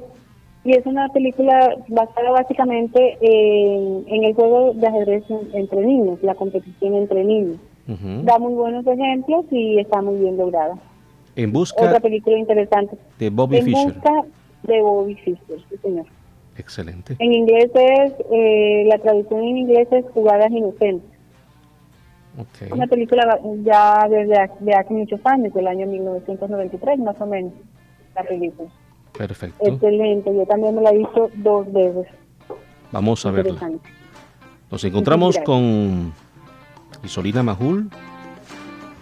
y 0.65 0.73
es 0.73 0.87
una 0.87 1.09
película 1.09 1.77
basada 1.89 2.31
básicamente 2.31 3.19
en, 3.21 4.05
en 4.09 4.25
el 4.25 4.35
juego 4.35 4.73
de 4.75 4.87
ajedrez 4.87 5.25
entre 5.53 5.81
niños, 5.85 6.19
la 6.23 6.35
competición 6.35 6.95
entre 6.95 7.23
niños. 7.25 7.59
Uh 7.89 7.93
-huh. 7.93 8.23
Da 8.25 8.39
muy 8.39 8.55
buenos 8.55 8.87
ejemplos 8.87 9.45
y 9.51 9.79
está 9.81 10.01
muy 10.03 10.17
bien 10.21 10.37
lograda. 10.37 10.77
En 11.37 11.53
busca 11.53 11.83
Otra 11.85 12.01
película 12.01 12.39
interesante. 12.39 12.97
de 13.19 13.29
Bobby 13.31 13.57
en 13.59 13.65
Fischer. 13.65 13.93
busca 13.93 14.25
de 14.63 14.81
Bobby 14.81 15.15
Fischer, 15.17 15.59
sí 15.69 15.77
señor. 15.83 16.07
Excelente. 16.57 17.17
En 17.19 17.33
inglés 17.33 17.71
es, 17.75 18.13
eh, 18.31 18.85
la 18.87 18.99
traducción 18.99 19.41
en 19.43 19.57
inglés 19.59 19.89
es 19.91 20.05
Jugadas 20.15 20.51
Inocentes. 20.51 21.11
Una 22.71 22.87
película 22.87 23.39
ya 23.63 24.07
desde 24.09 24.75
hace 24.75 24.95
muchos 24.95 25.21
años, 25.25 25.53
del 25.53 25.67
año 25.67 25.87
1993 25.87 26.99
más 27.01 27.21
o 27.21 27.27
menos, 27.27 27.53
la 28.15 28.23
película. 28.23 28.69
Perfecto. 29.17 29.67
Excelente, 29.67 30.35
yo 30.35 30.47
también 30.47 30.75
me 30.75 30.83
la 30.83 30.91
he 30.91 30.99
visto 30.99 31.31
dos 31.37 31.73
veces. 31.73 32.07
Vamos 32.91 33.25
a 33.27 33.31
verla. 33.31 33.71
Nos 34.71 34.85
encontramos 34.85 35.39
con 35.45 36.13
Isolina 37.05 37.43
Majul, 37.43 37.91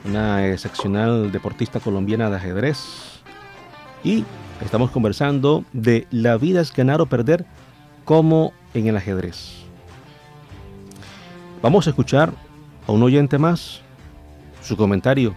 una 0.05 0.49
excepcional 0.49 1.31
deportista 1.31 1.81
colombiana 1.81 2.31
de 2.31 2.37
ajedrez. 2.37 3.23
Y 4.03 4.25
estamos 4.65 4.91
conversando 4.91 5.65
de 5.73 6.07
la 6.11 6.37
vida 6.37 6.61
es 6.61 6.73
ganar 6.75 7.01
o 7.01 7.07
perder 7.07 7.45
como 8.05 8.53
en 8.75 8.87
el 8.87 8.97
ajedrez. 8.97 9.61
Vamos 11.63 11.87
a 11.87 11.91
escuchar 11.91 12.33
a 12.87 12.93
un 12.93 13.03
oyente 13.03 13.39
más 13.39 13.83
su 14.63 14.77
comentario. 14.77 15.35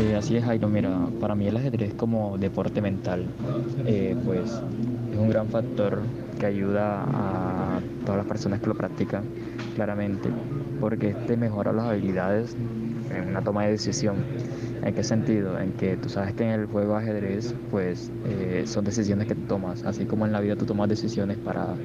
Eh, 0.00 0.14
así 0.14 0.36
es, 0.36 0.44
Jairo. 0.44 0.68
Mira, 0.68 1.10
para 1.18 1.34
mí 1.34 1.46
el 1.48 1.56
ajedrez 1.56 1.94
como 1.94 2.38
deporte 2.38 2.80
mental, 2.80 3.34
eh, 3.82 4.16
pues 4.22 4.64
es 5.10 5.18
un 5.18 5.28
gran 5.28 5.50
factor 5.50 6.14
que 6.38 6.46
ayuda 6.46 7.04
a 7.76 7.82
todas 8.04 8.18
las 8.18 8.26
personas 8.26 8.60
que 8.60 8.68
lo 8.70 8.76
practican, 8.76 9.32
claramente, 9.72 10.36
porque 10.78 11.08
este 11.10 11.36
mejora 11.36 11.72
las 11.72 11.86
habilidades 11.86 12.56
en 13.08 13.28
una 13.28 13.42
toma 13.42 13.64
de 13.64 13.72
decisión. 13.72 14.28
¿En 14.80 14.94
qué 14.94 15.02
sentido? 15.04 15.58
En 15.58 15.74
que 15.74 15.98
tú 15.98 16.08
sabes 16.08 16.34
que 16.34 16.44
en 16.44 16.50
el 16.60 16.66
juego 16.66 16.96
ajedrez, 16.96 17.56
pues 17.68 18.12
eh, 18.22 18.64
son 18.66 18.84
decisiones 18.84 19.26
que 19.26 19.36
tomas, 19.36 19.84
así 19.84 20.06
como 20.06 20.26
en 20.26 20.32
la 20.32 20.40
vida 20.40 20.56
tú 20.56 20.66
tomas 20.66 20.88
decisiones 20.88 21.38
para 21.40 21.82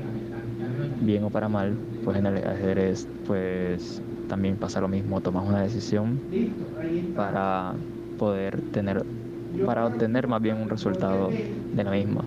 bien 0.99 1.23
o 1.23 1.32
para 1.32 1.49
mal, 1.49 1.82
pues 2.01 2.17
en 2.17 2.25
el 2.28 2.38
ajedrez, 2.47 3.10
pues 3.23 4.04
también 4.28 4.58
pasa 4.60 4.82
lo 4.82 4.88
mismo, 4.89 5.21
tomas 5.21 5.45
una 5.45 5.62
decisión 5.62 6.23
para 7.13 7.75
poder 8.17 8.62
tener, 8.71 9.04
para 9.65 9.86
obtener 9.86 10.28
más 10.28 10.41
bien 10.41 10.58
un 10.58 10.69
resultado 10.69 11.30
de 11.30 11.84
la 11.84 11.91
misma. 11.91 12.25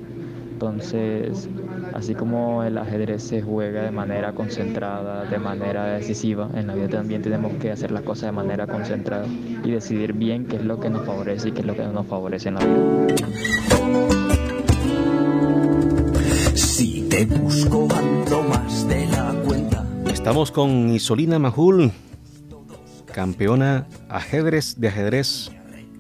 Entonces, 0.59 1.49
así 1.95 2.17
como 2.17 2.65
el 2.65 2.79
ajedrez 2.79 3.23
se 3.23 3.43
juega 3.43 3.83
de 3.83 3.93
manera 3.93 4.33
concentrada, 4.33 5.25
de 5.25 5.39
manera 5.39 5.87
decisiva, 5.87 6.51
en 6.53 6.67
la 6.67 6.75
vida 6.75 6.89
también 6.89 7.23
tenemos 7.23 7.53
que 7.61 7.71
hacer 7.71 7.93
las 7.93 8.03
cosas 8.03 8.31
de 8.31 8.33
manera 8.33 8.67
concentrada 8.67 9.25
y 9.63 9.71
decidir 9.71 10.15
bien 10.15 10.47
qué 10.47 10.57
es 10.57 10.65
lo 10.65 10.81
que 10.81 10.91
nos 10.91 11.07
favorece 11.07 11.51
y 11.51 11.53
qué 11.53 11.61
es 11.61 11.67
lo 11.67 11.77
que 11.77 11.85
no 11.85 11.93
nos 11.93 12.07
favorece 12.07 12.49
en 12.49 12.55
la 12.55 12.61
vida. 12.61 13.07
Si 16.55 17.03
te 17.09 17.25
busco 17.25 17.87
más 18.49 18.89
de 18.89 19.07
la 19.07 19.33
cuenta. 19.47 19.87
Estamos 20.13 20.51
con 20.51 20.91
Isolina 20.91 21.39
Majul, 21.39 21.93
campeona 23.13 23.87
ajedrez 24.09 24.75
de 24.81 24.89
ajedrez 24.89 25.53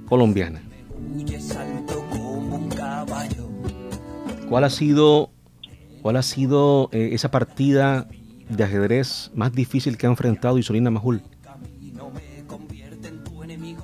colombiana. 0.09 0.63
¿Cuál 4.49 4.65
ha 4.65 4.71
sido, 4.71 5.31
cuál 6.03 6.17
ha 6.17 6.23
sido 6.23 6.89
eh, 6.93 7.11
esa 7.13 7.31
partida 7.31 8.09
de 8.49 8.65
ajedrez 8.65 9.31
más 9.35 9.53
difícil 9.53 9.99
que 9.99 10.07
ha 10.07 10.11
enfrentado 10.11 10.59
Isolina 10.59 10.91
Majul? 10.91 11.23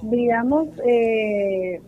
Digamos, 0.02 0.68
eh, 0.86 1.80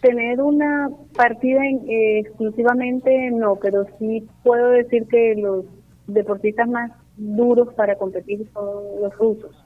tener 0.00 0.40
una 0.40 0.90
partida 1.16 1.60
eh, 1.64 2.18
exclusivamente 2.20 3.30
no, 3.30 3.56
pero 3.56 3.86
sí 3.98 4.26
puedo 4.42 4.70
decir 4.70 5.06
que 5.06 5.34
los 5.36 5.64
deportistas 6.06 6.68
más 6.68 6.90
duros 7.16 7.72
para 7.74 7.96
competir 7.96 8.46
son 8.52 9.00
los 9.00 9.16
rusos. 9.16 9.63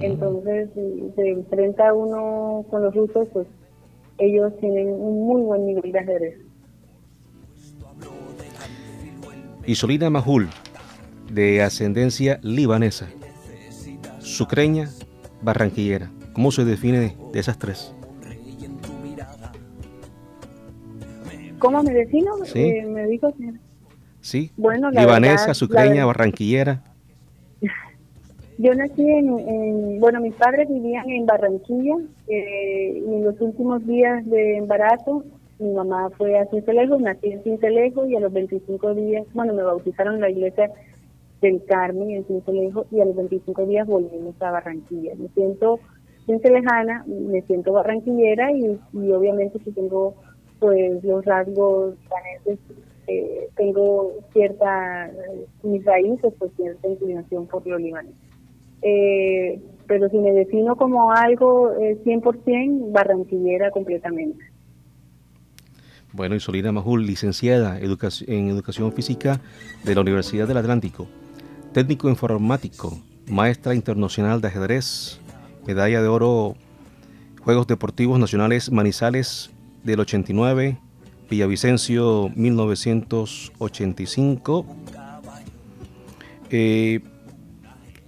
Entonces, 0.00 0.70
si 0.74 1.12
se 1.14 1.30
enfrenta 1.30 1.92
uno 1.92 2.64
con 2.70 2.82
los 2.82 2.94
rusos, 2.94 3.28
pues 3.32 3.46
ellos 4.18 4.52
tienen 4.60 4.88
un 4.88 5.26
muy 5.26 5.42
buen 5.42 5.66
nivel 5.66 5.92
de 5.92 5.98
ajedrez. 5.98 6.38
Isolina 9.66 10.08
Mahul, 10.10 10.48
de 11.30 11.62
ascendencia 11.62 12.38
libanesa, 12.42 13.08
sucreña, 14.20 14.88
barranquillera. 15.42 16.10
¿Cómo 16.32 16.52
se 16.52 16.64
define 16.64 17.16
de 17.32 17.40
esas 17.40 17.58
tres? 17.58 17.92
¿Cómo 21.58 21.82
me 21.82 21.92
defino? 21.92 22.32
Sí. 22.44 22.60
Eh, 22.60 22.86
me 22.86 23.06
dijo 23.06 23.32
Sí. 24.20 24.50
Bueno, 24.56 24.90
libanesa, 24.90 25.54
sucreña, 25.54 26.04
barranquillera. 26.04 26.82
Yo 28.58 28.74
nací 28.74 29.02
en, 29.06 30.00
bueno, 30.00 30.20
mis 30.20 30.34
padres 30.34 30.68
vivían 30.68 31.08
en 31.10 31.26
Barranquilla 31.26 31.96
eh, 32.26 33.02
y 33.06 33.14
en 33.14 33.24
los 33.24 33.40
últimos 33.40 33.86
días 33.86 34.24
de 34.30 34.56
embarazo 34.56 35.24
mi 35.58 35.72
mamá 35.72 36.10
fue 36.10 36.38
a 36.38 36.46
Cincelejo, 36.46 36.98
nací 36.98 37.32
en 37.32 37.42
Cincelejo 37.42 38.06
y 38.06 38.16
a 38.16 38.20
los 38.20 38.32
25 38.32 38.94
días, 38.94 39.26
bueno, 39.32 39.54
me 39.54 39.62
bautizaron 39.62 40.16
en 40.16 40.20
la 40.20 40.30
iglesia 40.30 40.70
del 41.40 41.64
Carmen 41.64 42.10
en 42.10 42.26
Cincelejo 42.26 42.86
y 42.90 43.00
a 43.00 43.06
los 43.06 43.16
25 43.16 43.66
días 43.66 43.86
volvimos 43.86 44.40
a 44.42 44.50
Barranquilla. 44.50 45.14
Me 45.16 45.28
siento 45.28 45.80
cincelejana, 46.26 47.04
me 47.06 47.40
siento 47.42 47.72
barranquillera 47.72 48.52
y, 48.52 48.78
obviamente 48.92 49.60
si 49.60 49.70
tengo 49.72 50.14
pues 50.58 51.02
los 51.04 51.24
rasgos 51.24 51.94
daneses, 52.10 52.58
eh, 53.06 53.48
tengo 53.56 54.12
cierta, 54.32 55.10
mis 55.62 55.84
raíces, 55.84 56.32
pues 56.38 56.50
cierta 56.56 56.88
inclinación 56.88 57.46
por 57.46 57.66
lo 57.66 57.78
libanés. 57.78 58.14
Eh, 58.88 59.60
pero 59.88 60.08
si 60.08 60.16
me 60.18 60.30
defino 60.30 60.76
como 60.76 61.10
algo 61.10 61.72
100% 62.04 62.36
eh, 62.46 62.68
barranquillera 62.92 63.72
completamente. 63.72 64.44
Bueno, 66.12 66.36
y 66.36 66.40
Solina 66.40 66.70
Majul, 66.70 67.04
licenciada 67.04 67.80
en 67.80 68.48
Educación 68.48 68.92
Física 68.92 69.40
de 69.84 69.94
la 69.94 70.02
Universidad 70.02 70.46
del 70.46 70.58
Atlántico, 70.58 71.08
técnico 71.72 72.08
informático, 72.08 72.96
maestra 73.28 73.74
internacional 73.74 74.40
de 74.40 74.46
ajedrez, 74.48 75.20
medalla 75.66 76.00
de 76.00 76.06
oro 76.06 76.54
Juegos 77.42 77.66
Deportivos 77.66 78.20
Nacionales 78.20 78.70
Manizales 78.70 79.50
del 79.82 79.98
89, 80.00 80.78
Villavicencio 81.28 82.30
1985. 82.36 84.64
Eh, 86.50 87.00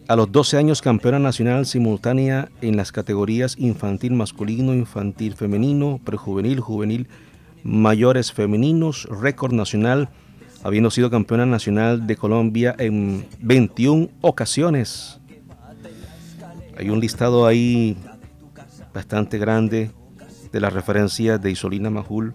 a 0.08 0.16
los 0.16 0.32
12 0.32 0.56
años 0.56 0.80
campeona 0.80 1.18
nacional 1.18 1.66
simultánea 1.66 2.48
en 2.62 2.78
las 2.78 2.92
categorías 2.92 3.56
infantil 3.58 4.14
masculino, 4.14 4.72
infantil 4.72 5.34
femenino, 5.34 6.00
prejuvenil, 6.02 6.60
juvenil 6.60 7.08
mayores 7.62 8.32
femeninos, 8.32 9.06
récord 9.10 9.52
nacional, 9.52 10.08
habiendo 10.62 10.90
sido 10.90 11.10
campeona 11.10 11.44
nacional 11.44 12.06
de 12.06 12.16
Colombia 12.16 12.74
en 12.78 13.26
21 13.40 14.08
ocasiones. 14.22 15.20
Hay 16.78 16.88
un 16.88 17.00
listado 17.00 17.46
ahí 17.46 17.94
bastante 18.94 19.36
grande 19.36 19.90
de 20.50 20.60
las 20.60 20.72
referencias 20.72 21.42
de 21.42 21.50
Isolina 21.50 21.90
Majul. 21.90 22.32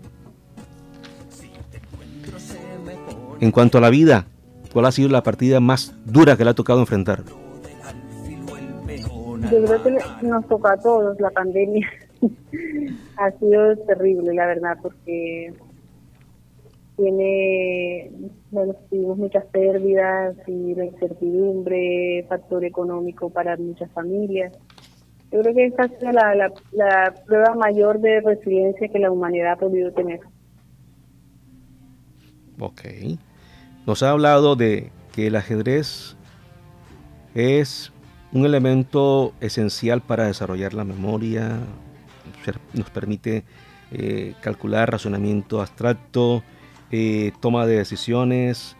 En 3.39 3.51
cuanto 3.51 3.79
a 3.79 3.81
la 3.81 3.89
vida, 3.89 4.27
¿cuál 4.71 4.85
ha 4.85 4.91
sido 4.91 5.09
la 5.09 5.23
partida 5.23 5.59
más 5.59 5.95
dura 6.05 6.37
que 6.37 6.43
le 6.43 6.51
ha 6.51 6.53
tocado 6.53 6.79
enfrentar? 6.79 7.23
Yo 9.51 9.63
creo 9.63 9.83
que 9.83 10.27
nos 10.27 10.47
toca 10.47 10.73
a 10.73 10.77
todos 10.77 11.19
la 11.19 11.29
pandemia. 11.31 11.87
ha 13.17 13.31
sido 13.31 13.75
terrible, 13.85 14.33
la 14.33 14.45
verdad, 14.47 14.77
porque 14.81 15.53
tiene, 16.95 18.11
bueno, 18.51 18.73
tuvimos 18.89 19.17
muchas 19.17 19.45
pérdidas 19.45 20.35
y 20.47 20.75
la 20.75 20.85
incertidumbre, 20.85 22.25
factor 22.29 22.63
económico 22.65 23.29
para 23.29 23.57
muchas 23.57 23.91
familias. 23.91 24.53
Yo 25.31 25.41
creo 25.41 25.55
que 25.55 25.65
esta 25.65 25.83
ha 25.83 25.87
sido 25.87 26.11
la, 26.11 26.35
la, 26.35 26.53
la 26.71 27.13
prueba 27.25 27.55
mayor 27.55 27.99
de 27.99 28.21
resiliencia 28.21 28.87
que 28.87 28.99
la 28.99 29.11
humanidad 29.11 29.53
ha 29.53 29.57
podido 29.57 29.91
tener. 29.91 30.19
Ok. 32.59 32.81
Nos 33.87 34.03
ha 34.03 34.11
hablado 34.11 34.55
de 34.55 34.91
que 35.13 35.27
el 35.27 35.35
ajedrez 35.35 36.15
es 37.35 37.92
un 38.33 38.45
elemento 38.45 39.33
esencial 39.39 40.01
para 40.01 40.25
desarrollar 40.25 40.73
la 40.73 40.83
memoria, 40.83 41.59
nos 42.73 42.89
permite 42.89 43.43
eh, 43.91 44.33
calcular 44.41 44.91
razonamiento 44.91 45.61
abstracto, 45.61 46.43
eh, 46.91 47.31
toma 47.39 47.67
de 47.67 47.77
decisiones, 47.77 48.75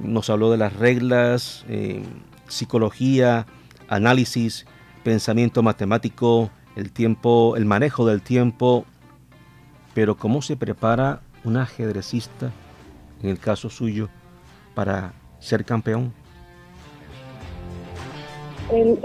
nos 0.00 0.30
habló 0.30 0.50
de 0.50 0.56
las 0.56 0.72
reglas, 0.72 1.64
eh, 1.68 2.02
psicología, 2.48 3.46
análisis, 3.88 4.66
pensamiento 5.04 5.62
matemático, 5.62 6.50
el 6.74 6.90
tiempo, 6.90 7.54
el 7.56 7.66
manejo 7.66 8.06
del 8.06 8.22
tiempo, 8.22 8.86
pero 9.94 10.16
cómo 10.16 10.40
se 10.40 10.56
prepara 10.56 11.20
un 11.44 11.58
ajedrecista, 11.58 12.50
en 13.22 13.28
el 13.28 13.38
caso 13.38 13.68
suyo, 13.68 14.08
para 14.74 15.12
ser 15.38 15.64
campeón. 15.66 16.12
El, 18.72 18.98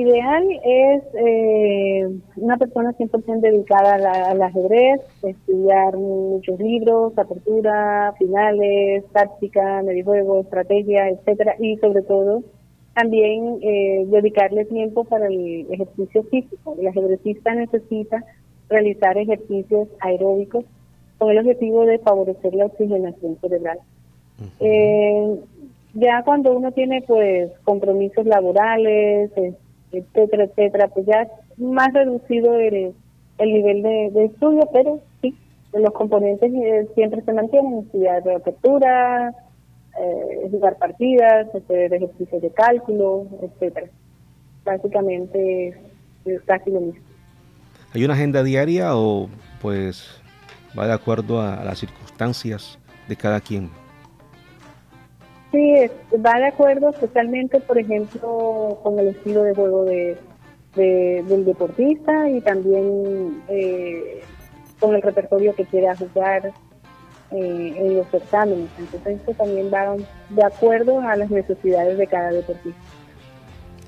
ideal 0.00 0.44
es 0.64 1.02
eh, 1.14 2.08
una 2.36 2.56
persona 2.56 2.92
100% 2.92 3.40
dedicada 3.40 3.96
al 4.30 4.40
ajedrez, 4.40 5.02
estudiar 5.22 5.94
muchos 5.96 6.58
libros, 6.58 7.12
apertura, 7.18 8.14
finales, 8.18 9.04
táctica, 9.12 9.82
mediojuego, 9.82 10.40
estrategia, 10.40 11.10
etcétera, 11.10 11.54
y 11.58 11.76
sobre 11.76 12.02
todo 12.02 12.44
también 12.94 13.58
eh, 13.60 14.04
dedicarle 14.06 14.64
tiempo 14.64 15.04
para 15.04 15.26
el 15.26 15.66
ejercicio 15.70 16.22
físico. 16.24 16.74
El 16.78 16.88
ajedrecista 16.88 17.54
necesita 17.54 18.24
realizar 18.70 19.18
ejercicios 19.18 19.88
aeróbicos 20.00 20.64
con 21.18 21.30
el 21.30 21.38
objetivo 21.38 21.84
de 21.84 21.98
favorecer 21.98 22.54
la 22.54 22.66
oxigenación 22.66 23.36
cerebral. 23.40 23.78
eh, 24.60 25.38
ya 25.94 26.22
cuando 26.24 26.52
uno 26.52 26.72
tiene 26.72 27.02
pues 27.02 27.50
compromisos 27.64 28.26
laborales, 28.26 29.30
etcétera, 29.92 30.44
etcétera, 30.44 30.88
pues 30.88 31.06
ya 31.06 31.22
es 31.22 31.58
más 31.58 31.92
reducido 31.92 32.58
el, 32.58 32.94
el 33.38 33.52
nivel 33.52 33.82
de, 33.82 34.24
estudio, 34.24 34.68
pero 34.72 35.00
sí, 35.22 35.36
los 35.72 35.92
componentes 35.92 36.52
eh, 36.52 36.88
siempre 36.94 37.22
se 37.22 37.32
mantienen, 37.32 37.84
estudiar 37.84 38.22
de 38.24 38.34
apertura, 38.34 39.34
eh, 40.00 40.48
jugar 40.50 40.76
partidas, 40.78 41.54
hacer 41.54 41.94
ejercicios 41.94 42.42
de 42.42 42.50
cálculo, 42.50 43.26
etcétera. 43.42 43.86
Básicamente 44.64 45.68
es 46.24 46.42
casi 46.42 46.70
lo 46.70 46.80
mismo. 46.80 47.00
¿Hay 47.92 48.04
una 48.04 48.14
agenda 48.14 48.42
diaria 48.42 48.96
o 48.96 49.28
pues 49.62 50.20
va 50.76 50.88
de 50.88 50.92
acuerdo 50.92 51.40
a 51.40 51.62
las 51.62 51.78
circunstancias 51.78 52.78
de 53.08 53.14
cada 53.14 53.40
quien? 53.40 53.70
Sí, 55.54 55.72
va 56.16 56.32
de 56.40 56.48
acuerdo 56.48 56.90
especialmente, 56.90 57.60
por 57.60 57.78
ejemplo, 57.78 58.80
con 58.82 58.98
el 58.98 59.08
estilo 59.08 59.44
de 59.44 59.54
juego 59.54 59.84
de, 59.84 60.18
del 60.74 61.44
deportista 61.44 62.28
y 62.28 62.40
también 62.40 63.40
eh, 63.46 64.20
con 64.80 64.96
el 64.96 65.02
repertorio 65.02 65.54
que 65.54 65.64
quiera 65.64 65.94
jugar 65.94 66.52
eh, 67.30 67.74
en 67.76 67.96
los 67.98 68.08
certámenes. 68.08 68.68
Entonces, 68.76 69.20
esto 69.20 69.32
también 69.34 69.70
va 69.72 69.94
de 70.30 70.44
acuerdo 70.44 71.00
a 71.00 71.14
las 71.14 71.30
necesidades 71.30 71.98
de 71.98 72.06
cada 72.08 72.32
deportista. 72.32 72.80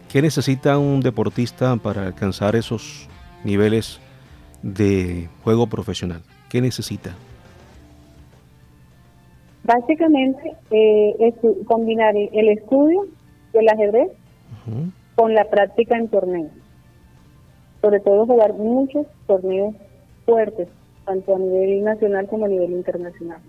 ¿Qué 0.08 0.22
necesita 0.22 0.78
un 0.78 1.00
deportista 1.00 1.74
para 1.78 2.06
alcanzar 2.06 2.54
esos 2.54 3.08
niveles 3.42 3.98
de 4.62 5.28
juego 5.42 5.66
profesional? 5.66 6.22
¿Qué 6.48 6.60
necesita? 6.60 7.16
Básicamente 9.66 10.56
eh, 10.70 11.16
es 11.18 11.34
combinar 11.66 12.14
el 12.16 12.48
estudio 12.48 13.06
del 13.52 13.68
ajedrez 13.68 14.12
con 15.16 15.34
la 15.34 15.50
práctica 15.50 15.96
en 15.96 16.08
torneos. 16.08 16.52
Sobre 17.80 18.00
todo 18.00 18.26
jugar 18.26 18.54
muchos 18.54 19.06
torneos 19.26 19.74
fuertes, 20.24 20.68
tanto 21.04 21.34
a 21.34 21.38
nivel 21.38 21.82
nacional 21.82 22.28
como 22.28 22.46
a 22.46 22.48
nivel 22.48 22.72
internacional. 22.72 23.40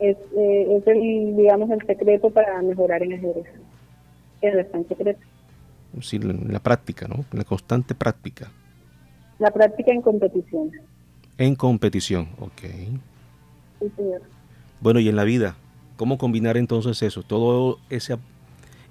Es, 0.00 0.16
eh, 0.36 0.76
es 0.76 0.86
el, 0.86 1.36
digamos, 1.36 1.70
el 1.70 1.86
secreto 1.86 2.30
para 2.30 2.60
mejorar 2.62 3.02
en 3.02 3.12
ajedrez. 3.12 3.46
Es 4.40 4.54
el 4.54 4.88
secreto. 4.88 5.20
Sí, 6.00 6.18
la, 6.18 6.58
práctica, 6.58 7.06
¿no? 7.06 7.24
La 7.32 7.44
constante 7.44 7.94
práctica. 7.94 8.50
La 9.38 9.52
práctica 9.52 9.92
en 9.92 10.02
competición. 10.02 10.72
En 11.38 11.54
competición, 11.54 12.28
ok. 12.40 12.62
Sí, 13.80 13.92
señor. 13.96 14.22
Bueno, 14.84 15.00
y 15.00 15.08
en 15.08 15.16
la 15.16 15.24
vida, 15.24 15.56
¿cómo 15.96 16.18
combinar 16.18 16.58
entonces 16.58 17.02
eso? 17.02 17.22
Todo 17.22 17.78
ese, 17.88 18.16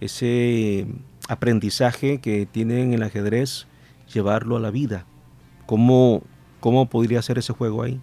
ese 0.01 0.87
aprendizaje 1.29 2.19
que 2.19 2.47
tienen 2.47 2.79
en 2.79 2.93
el 2.93 3.03
ajedrez, 3.03 3.67
llevarlo 4.11 4.57
a 4.57 4.59
la 4.59 4.71
vida. 4.71 5.05
¿Cómo, 5.67 6.23
cómo 6.61 6.87
podría 6.87 7.21
ser 7.21 7.37
ese 7.37 7.53
juego 7.53 7.83
ahí? 7.83 8.01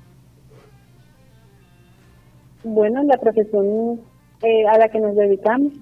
Bueno, 2.62 3.02
la 3.02 3.16
profesión 3.16 4.00
eh, 4.42 4.68
a 4.68 4.78
la 4.78 4.88
que 4.88 5.00
nos 5.00 5.16
dedicamos, 5.16 5.72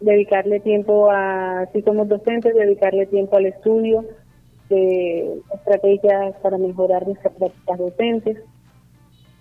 dedicarle 0.00 0.58
tiempo 0.58 1.12
a, 1.12 1.68
si 1.72 1.80
somos 1.82 2.08
docentes, 2.08 2.56
dedicarle 2.56 3.06
tiempo 3.06 3.36
al 3.36 3.46
estudio 3.46 4.04
de 4.68 5.42
estrategias 5.54 6.34
para 6.42 6.58
mejorar 6.58 7.06
nuestras 7.06 7.32
prácticas 7.34 7.78
docentes, 7.78 8.38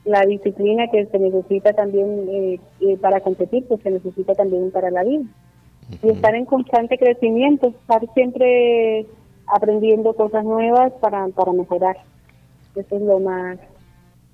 la 0.05 0.21
disciplina 0.25 0.87
que 0.91 1.05
se 1.07 1.19
necesita 1.19 1.73
también 1.73 2.27
eh, 2.29 2.59
eh, 2.79 2.97
para 2.97 3.19
competir, 3.21 3.65
pues 3.67 3.81
se 3.81 3.89
necesita 3.89 4.35
también 4.35 4.71
para 4.71 4.91
la 4.91 5.03
vida. 5.03 5.23
Y 6.01 6.09
estar 6.09 6.33
en 6.35 6.45
constante 6.45 6.97
crecimiento, 6.97 7.67
estar 7.67 8.01
siempre 8.13 9.05
aprendiendo 9.47 10.13
cosas 10.13 10.43
nuevas 10.43 10.93
para, 11.01 11.27
para 11.29 11.53
mejorar. 11.53 11.97
Eso 12.75 12.95
es 12.95 13.01
lo 13.01 13.19
más, 13.19 13.57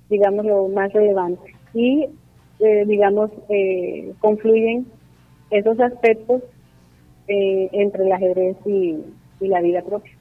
digamos, 0.08 0.44
lo 0.44 0.68
más 0.68 0.92
relevante. 0.92 1.54
Y, 1.74 2.06
eh, 2.60 2.84
digamos, 2.86 3.30
confluyen 4.20 4.86
esos 5.50 5.78
aspectos 5.80 6.42
entre 7.28 8.04
el 8.04 8.12
ajedrez 8.12 8.56
y, 8.66 8.98
y 9.40 9.48
la 9.48 9.60
vida 9.60 9.82
propia. 9.82 10.12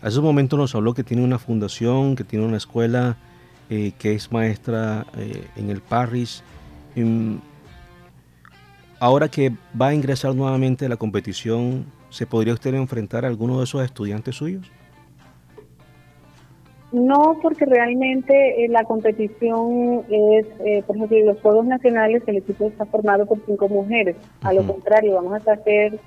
Hace 0.00 0.18
un 0.18 0.24
momento 0.24 0.56
nos 0.56 0.74
habló 0.74 0.94
que 0.94 1.04
tiene 1.04 1.24
una 1.24 1.38
fundación, 1.38 2.16
que 2.16 2.24
tiene 2.24 2.44
una 2.44 2.56
escuela 2.56 3.16
eh, 3.70 3.92
que 3.98 4.12
es 4.12 4.30
maestra 4.30 5.06
eh, 5.16 5.46
en 5.56 5.70
el 5.70 5.80
Paris. 5.80 6.42
Em, 6.94 7.38
ahora 9.00 9.28
que 9.28 9.52
va 9.80 9.88
a 9.88 9.94
ingresar 9.94 10.34
nuevamente 10.34 10.84
a 10.84 10.88
la 10.90 10.96
competición, 10.96 11.86
¿se 12.10 12.26
podría 12.26 12.52
usted 12.52 12.74
enfrentar 12.74 13.24
a 13.24 13.28
alguno 13.28 13.58
de 13.58 13.64
esos 13.64 13.82
estudiantes 13.82 14.36
suyos? 14.36 14.70
No, 16.92 17.38
porque 17.42 17.64
realmente 17.64 18.64
eh, 18.64 18.68
la 18.68 18.84
competición 18.84 20.04
es, 20.10 20.46
por 20.84 20.94
ejemplo, 20.94 21.16
en 21.16 21.26
los 21.26 21.40
Juegos 21.40 21.66
Nacionales 21.66 22.22
el 22.26 22.36
equipo 22.36 22.68
está 22.68 22.84
formado 22.84 23.24
por 23.24 23.40
cinco 23.46 23.66
mujeres. 23.68 24.14
A 24.42 24.52
lo 24.52 24.64
contrario, 24.64 25.14
vamos 25.14 25.48
a 25.48 25.52
hacer 25.52 25.98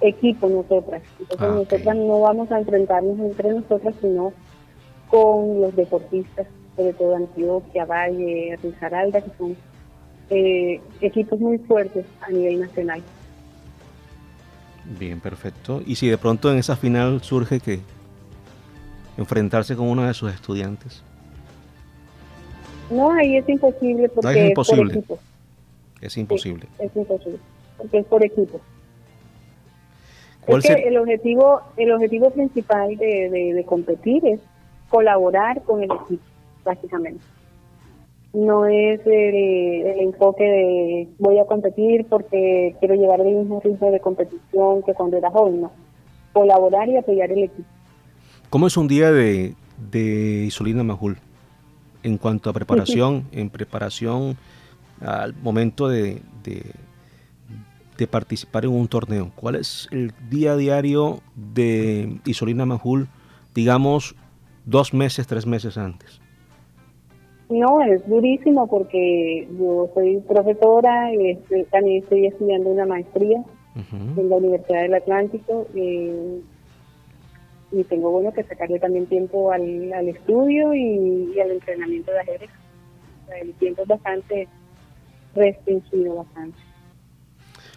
equipo 0.00 0.48
nosotras. 0.48 1.02
Entonces 1.20 1.48
ah, 1.48 1.54
nosotras 1.54 1.96
no 1.96 2.20
vamos 2.20 2.50
a 2.50 2.58
enfrentarnos 2.58 3.18
entre 3.20 3.52
nosotras, 3.52 3.94
sino 4.00 4.32
con 5.08 5.60
los 5.60 5.74
deportistas 5.74 6.46
sobre 6.78 6.92
todo 6.92 7.16
Antioquia, 7.16 7.84
Valle, 7.84 8.56
Risaralda, 8.62 9.20
que 9.20 9.30
son 9.36 9.56
eh, 10.30 10.80
equipos 11.00 11.40
muy 11.40 11.58
fuertes 11.58 12.06
a 12.20 12.30
nivel 12.30 12.60
nacional. 12.60 13.02
Bien, 14.96 15.18
perfecto. 15.18 15.82
Y 15.84 15.96
si 15.96 16.08
de 16.08 16.16
pronto 16.16 16.52
en 16.52 16.58
esa 16.58 16.76
final 16.76 17.20
surge 17.20 17.58
que 17.58 17.80
enfrentarse 19.16 19.74
con 19.74 19.88
uno 19.88 20.06
de 20.06 20.14
sus 20.14 20.32
estudiantes. 20.32 21.02
No, 22.90 23.10
ahí 23.10 23.36
es 23.36 23.48
imposible 23.48 24.08
porque 24.08 24.44
es, 24.44 24.48
imposible. 24.50 24.94
por 24.94 24.98
equipo. 24.98 25.18
Es 26.00 26.16
imposible. 26.16 26.66
es 26.78 26.94
imposible, 26.94 27.38
porque 27.76 27.98
es 27.98 28.06
por 28.06 28.24
equipo. 28.24 28.60
Es 30.46 30.64
que 30.64 30.74
el 30.74 30.96
objetivo, 30.96 31.60
el 31.76 31.90
objetivo 31.90 32.30
principal 32.30 32.96
de, 32.96 33.52
de 33.54 33.64
competir 33.64 34.24
es 34.24 34.40
colaborar 34.88 35.60
con 35.64 35.82
el 35.82 35.90
equipo 35.90 36.22
básicamente. 36.64 37.22
No 38.32 38.66
es 38.66 39.00
el, 39.06 40.00
enfoque 40.00 40.44
de 40.44 41.08
voy 41.18 41.38
a 41.38 41.46
competir 41.46 42.06
porque 42.08 42.76
quiero 42.78 42.94
llevar 42.94 43.20
el 43.20 43.34
mismo 43.34 43.60
ritmo 43.60 43.90
de 43.90 44.00
competición 44.00 44.82
que 44.82 44.92
cuando 44.92 45.16
era 45.16 45.30
joven, 45.30 45.62
no. 45.62 45.72
Colaborar 46.32 46.88
y 46.88 46.96
apoyar 46.98 47.32
el 47.32 47.44
equipo. 47.44 47.68
¿Cómo 48.50 48.66
es 48.66 48.76
un 48.76 48.86
día 48.86 49.10
de, 49.10 49.54
de 49.90 50.44
Isolina 50.46 50.84
Majul 50.84 51.16
en 52.02 52.18
cuanto 52.18 52.50
a 52.50 52.52
preparación, 52.52 53.26
en 53.32 53.48
preparación 53.48 54.36
al 55.00 55.34
momento 55.34 55.88
de, 55.88 56.22
de, 56.42 56.72
de, 57.96 58.06
participar 58.06 58.66
en 58.66 58.72
un 58.72 58.88
torneo? 58.88 59.32
¿Cuál 59.36 59.54
es 59.54 59.88
el 59.90 60.12
día 60.28 60.54
diario 60.54 61.22
de 61.34 62.20
Isolina 62.26 62.66
Majul, 62.66 63.08
digamos, 63.54 64.14
dos 64.66 64.92
meses, 64.92 65.26
tres 65.26 65.46
meses 65.46 65.78
antes? 65.78 66.20
No, 67.50 67.80
es 67.80 68.06
durísimo 68.06 68.66
porque 68.66 69.48
yo 69.58 69.90
soy 69.94 70.18
profesora 70.20 71.12
y 71.14 71.38
también 71.70 72.02
estoy 72.02 72.26
estudiando 72.26 72.68
una 72.70 72.84
maestría 72.84 73.42
en 74.16 74.28
la 74.28 74.36
Universidad 74.36 74.82
del 74.82 74.94
Atlántico 74.94 75.66
eh, 75.74 76.40
y 77.70 77.84
tengo 77.84 78.10
bueno 78.10 78.32
que 78.32 78.42
sacarle 78.42 78.78
también 78.78 79.06
tiempo 79.06 79.52
al, 79.52 80.08
estudio 80.08 80.74
y, 80.74 81.38
al 81.40 81.52
entrenamiento 81.52 82.10
de 82.10 82.20
ajedrez. 82.20 82.50
el 83.40 83.54
tiempo 83.54 83.82
es 83.82 83.88
bastante 83.88 84.48
restringido, 85.34 86.16
bastante. 86.16 86.58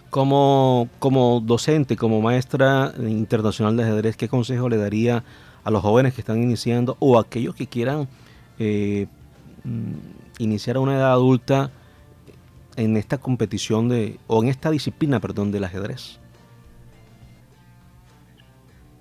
Como, 0.10 0.90
como 1.00 1.40
docente, 1.40 1.96
como 1.96 2.20
maestra 2.20 2.92
internacional 3.00 3.78
de 3.78 3.84
ajedrez, 3.84 4.18
¿qué 4.18 4.28
consejo 4.28 4.68
le 4.68 4.78
daría 4.78 5.24
a 5.64 5.72
los 5.72 5.82
jóvenes 5.82 6.14
que 6.14 6.22
están 6.22 6.42
iniciando 6.44 6.98
o 7.00 7.18
a 7.18 7.22
aquellos 7.22 7.56
que 7.56 7.68
quieran 7.68 8.08
eh, 8.60 9.08
iniciar 10.40 10.78
a 10.78 10.80
una 10.80 10.96
edad 10.96 11.12
adulta 11.12 11.72
en 12.76 12.98
esta 12.98 13.18
competición 13.18 13.90
de, 13.90 14.18
o 14.28 14.42
en 14.42 14.50
esta 14.50 14.72
disciplina, 14.72 15.20
perdón, 15.20 15.52
del 15.52 15.64
ajedrez? 15.64 16.20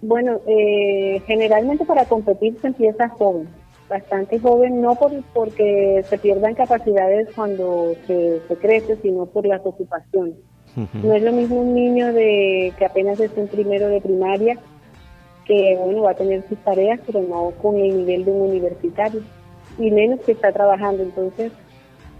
Bueno, 0.03 0.41
eh, 0.47 1.23
generalmente 1.27 1.85
para 1.85 2.07
competir 2.07 2.57
se 2.61 2.69
empieza 2.69 3.09
joven, 3.11 3.49
bastante 3.89 4.39
joven, 4.39 4.81
no 4.81 4.95
por, 4.95 5.13
porque 5.35 6.03
se 6.09 6.19
pierdan 6.19 6.55
capacidades 6.55 7.29
cuando 7.35 7.95
se, 8.07 8.41
crece, 8.61 8.97
sino 9.03 9.27
por 9.27 9.47
las 9.47 9.61
ocupaciones. 9.65 10.37
No 11.03 11.13
es 11.13 11.23
lo 11.23 11.33
mismo 11.33 11.61
un 11.61 11.75
niño 11.75 12.13
de 12.13 12.73
que 12.79 12.85
apenas 12.85 13.19
es 13.19 13.33
un 13.37 13.49
primero 13.49 13.89
de 13.89 14.01
primaria, 14.01 14.57
que 15.45 15.77
bueno 15.77 16.03
va 16.03 16.13
a 16.13 16.15
tener 16.15 16.49
sus 16.49 16.57
tareas, 16.59 17.01
pero 17.05 17.21
no 17.23 17.51
con 17.61 17.77
el 17.77 17.97
nivel 17.99 18.25
de 18.25 18.31
un 18.31 18.51
universitario, 18.51 19.21
y 19.79 19.91
menos 19.91 20.21
que 20.21 20.33
está 20.33 20.53
trabajando. 20.53 21.03
Entonces, 21.03 21.53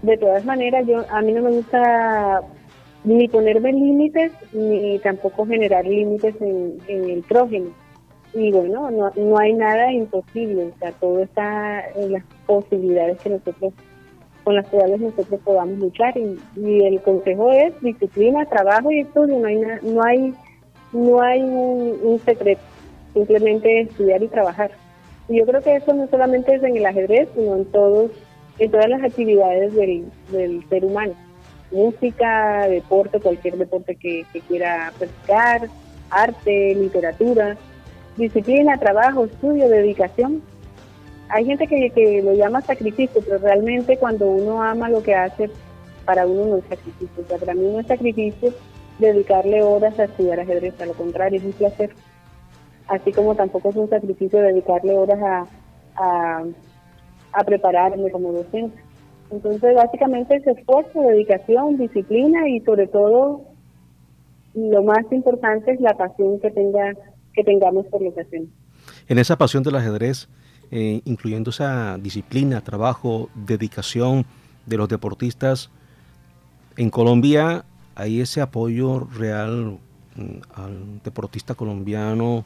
de 0.01 0.17
todas 0.17 0.45
maneras, 0.45 0.85
yo 0.87 1.05
a 1.09 1.21
mí 1.21 1.31
no 1.31 1.43
me 1.43 1.51
gusta 1.51 2.41
ni 3.03 3.27
ponerme 3.27 3.73
límites, 3.73 4.31
ni 4.51 4.99
tampoco 4.99 5.45
generar 5.45 5.85
límites 5.85 6.35
en, 6.41 6.79
el 6.87 7.23
prójimo. 7.23 7.71
Y 8.33 8.51
bueno, 8.51 8.89
no, 8.91 9.11
no 9.15 9.39
hay 9.39 9.53
nada 9.53 9.91
imposible, 9.91 10.65
o 10.65 10.79
sea, 10.79 10.91
todo 10.93 11.19
está 11.19 11.83
en 11.95 12.13
las 12.13 12.23
posibilidades 12.45 13.19
que 13.21 13.29
nosotros, 13.29 13.73
con 14.43 14.55
las 14.55 14.67
cuales 14.69 15.01
nosotros 15.01 15.41
podamos 15.43 15.79
luchar. 15.79 16.15
Y, 16.17 16.85
el 16.85 17.01
consejo 17.01 17.51
es 17.51 17.79
disciplina, 17.81 18.45
trabajo 18.45 18.91
y 18.91 19.01
estudio, 19.01 19.39
no 19.39 19.47
hay, 19.47 19.57
no 19.81 20.03
hay, 20.03 20.33
no 20.93 21.21
hay 21.21 21.41
un, 21.41 22.19
secreto, 22.23 22.61
simplemente 23.13 23.81
estudiar 23.81 24.23
y 24.23 24.27
trabajar. 24.27 24.71
Y 25.29 25.37
yo 25.37 25.45
creo 25.45 25.61
que 25.61 25.75
eso 25.75 25.93
no 25.93 26.07
solamente 26.07 26.55
es 26.55 26.63
en 26.63 26.77
el 26.77 26.85
ajedrez, 26.85 27.29
sino 27.35 27.55
en 27.55 27.65
todos, 27.65 28.11
en 28.59 28.71
todas 28.71 28.89
las 28.89 29.03
actividades 29.03 29.73
del, 29.73 30.05
del 30.31 30.67
ser 30.69 30.85
humano 30.85 31.13
música, 31.71 32.67
deporte, 32.67 33.19
cualquier 33.19 33.57
deporte 33.57 33.95
que, 33.95 34.25
quiera 34.47 34.91
practicar, 34.97 35.69
arte, 36.09 36.75
literatura, 36.75 37.57
disciplina, 38.17 38.77
trabajo, 38.77 39.25
estudio, 39.25 39.69
dedicación. 39.69 40.41
Hay 41.29 41.45
gente 41.45 41.67
que, 41.67 41.89
que 41.91 42.21
lo 42.21 42.33
llama 42.33 42.61
sacrificio, 42.61 43.21
pero 43.23 43.37
realmente 43.37 43.97
cuando 43.97 44.29
uno 44.29 44.61
ama 44.61 44.89
lo 44.89 45.01
que 45.01 45.15
hace, 45.15 45.49
para 46.05 46.25
uno 46.25 46.45
no 46.45 46.57
es 46.57 46.65
sacrificio. 46.65 47.23
O 47.23 47.27
sea, 47.27 47.37
para 47.37 47.53
mí 47.53 47.61
no 47.71 47.79
es 47.79 47.87
sacrificio 47.87 48.53
dedicarle 48.99 49.63
horas 49.63 49.97
a 49.97 50.03
estudiar 50.03 50.41
ajedrez, 50.41 50.79
a 50.81 50.85
lo 50.85 50.93
contrario, 50.93 51.39
es 51.39 51.45
un 51.45 51.53
placer. 51.53 51.91
Así 52.91 53.13
como 53.13 53.33
tampoco 53.35 53.69
es 53.69 53.75
un 53.77 53.89
sacrificio 53.89 54.41
dedicarle 54.41 54.97
horas 54.97 55.47
a, 55.95 56.43
a, 57.31 57.43
prepararme 57.45 58.11
como 58.11 58.33
docente. 58.33 58.77
Entonces, 59.31 59.75
básicamente 59.75 60.35
es 60.35 60.45
esfuerzo, 60.45 61.01
dedicación, 61.01 61.77
disciplina 61.77 62.49
y 62.49 62.59
sobre 62.59 62.87
todo, 62.87 63.43
lo 64.53 64.83
más 64.83 65.09
importante 65.11 65.71
es 65.71 65.79
la 65.79 65.95
pasión 65.95 66.41
que 66.41 66.51
tenga 66.51 66.91
que 67.33 67.45
tengamos 67.45 67.85
por 67.85 68.01
lo 68.01 68.13
que 68.13 68.21
hacemos. 68.21 68.49
En 69.07 69.17
esa 69.19 69.37
pasión 69.37 69.63
del 69.63 69.77
ajedrez, 69.77 70.27
eh, 70.69 70.99
incluyendo 71.05 71.51
esa 71.51 71.97
disciplina, 71.97 72.59
trabajo, 72.59 73.29
dedicación 73.35 74.25
de 74.65 74.75
los 74.75 74.89
deportistas, 74.89 75.71
en 76.75 76.89
Colombia 76.89 77.63
hay 77.95 78.19
ese 78.19 78.41
apoyo 78.41 79.07
real 79.17 79.77
mm, 80.17 80.41
al 80.55 81.01
deportista 81.05 81.55
colombiano 81.55 82.43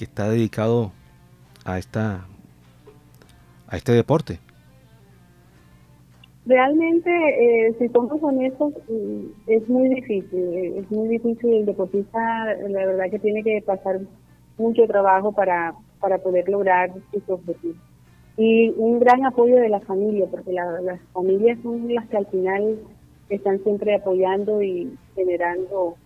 que 0.00 0.04
está 0.06 0.30
dedicado 0.30 0.92
a 1.66 1.76
esta 1.76 2.24
a 3.68 3.76
este 3.76 3.92
deporte. 3.92 4.38
Realmente, 6.46 7.10
eh, 7.10 7.76
si 7.78 7.86
somos 7.90 8.18
honestos, 8.22 8.72
mm, 8.88 9.26
es 9.46 9.68
muy 9.68 9.90
difícil. 9.90 10.74
Es 10.78 10.90
muy 10.90 11.06
difícil. 11.08 11.52
El 11.52 11.66
deportista, 11.66 12.46
la 12.66 12.86
verdad, 12.86 13.10
que 13.10 13.18
tiene 13.18 13.42
que 13.42 13.60
pasar 13.60 14.00
mucho 14.56 14.86
trabajo 14.86 15.32
para, 15.32 15.74
para 16.00 16.16
poder 16.16 16.48
lograr 16.48 16.90
sus 17.12 17.28
objetivos. 17.28 17.76
Y 18.38 18.70
un 18.78 19.00
gran 19.00 19.26
apoyo 19.26 19.56
de 19.56 19.68
la 19.68 19.80
familia, 19.80 20.24
porque 20.30 20.50
las 20.50 20.98
familias 21.12 21.58
son 21.62 21.94
las 21.94 22.08
que 22.08 22.16
al 22.16 22.26
final 22.28 22.78
están 23.28 23.62
siempre 23.64 23.96
apoyando 23.96 24.62
y 24.62 24.96
generando, 25.14 25.96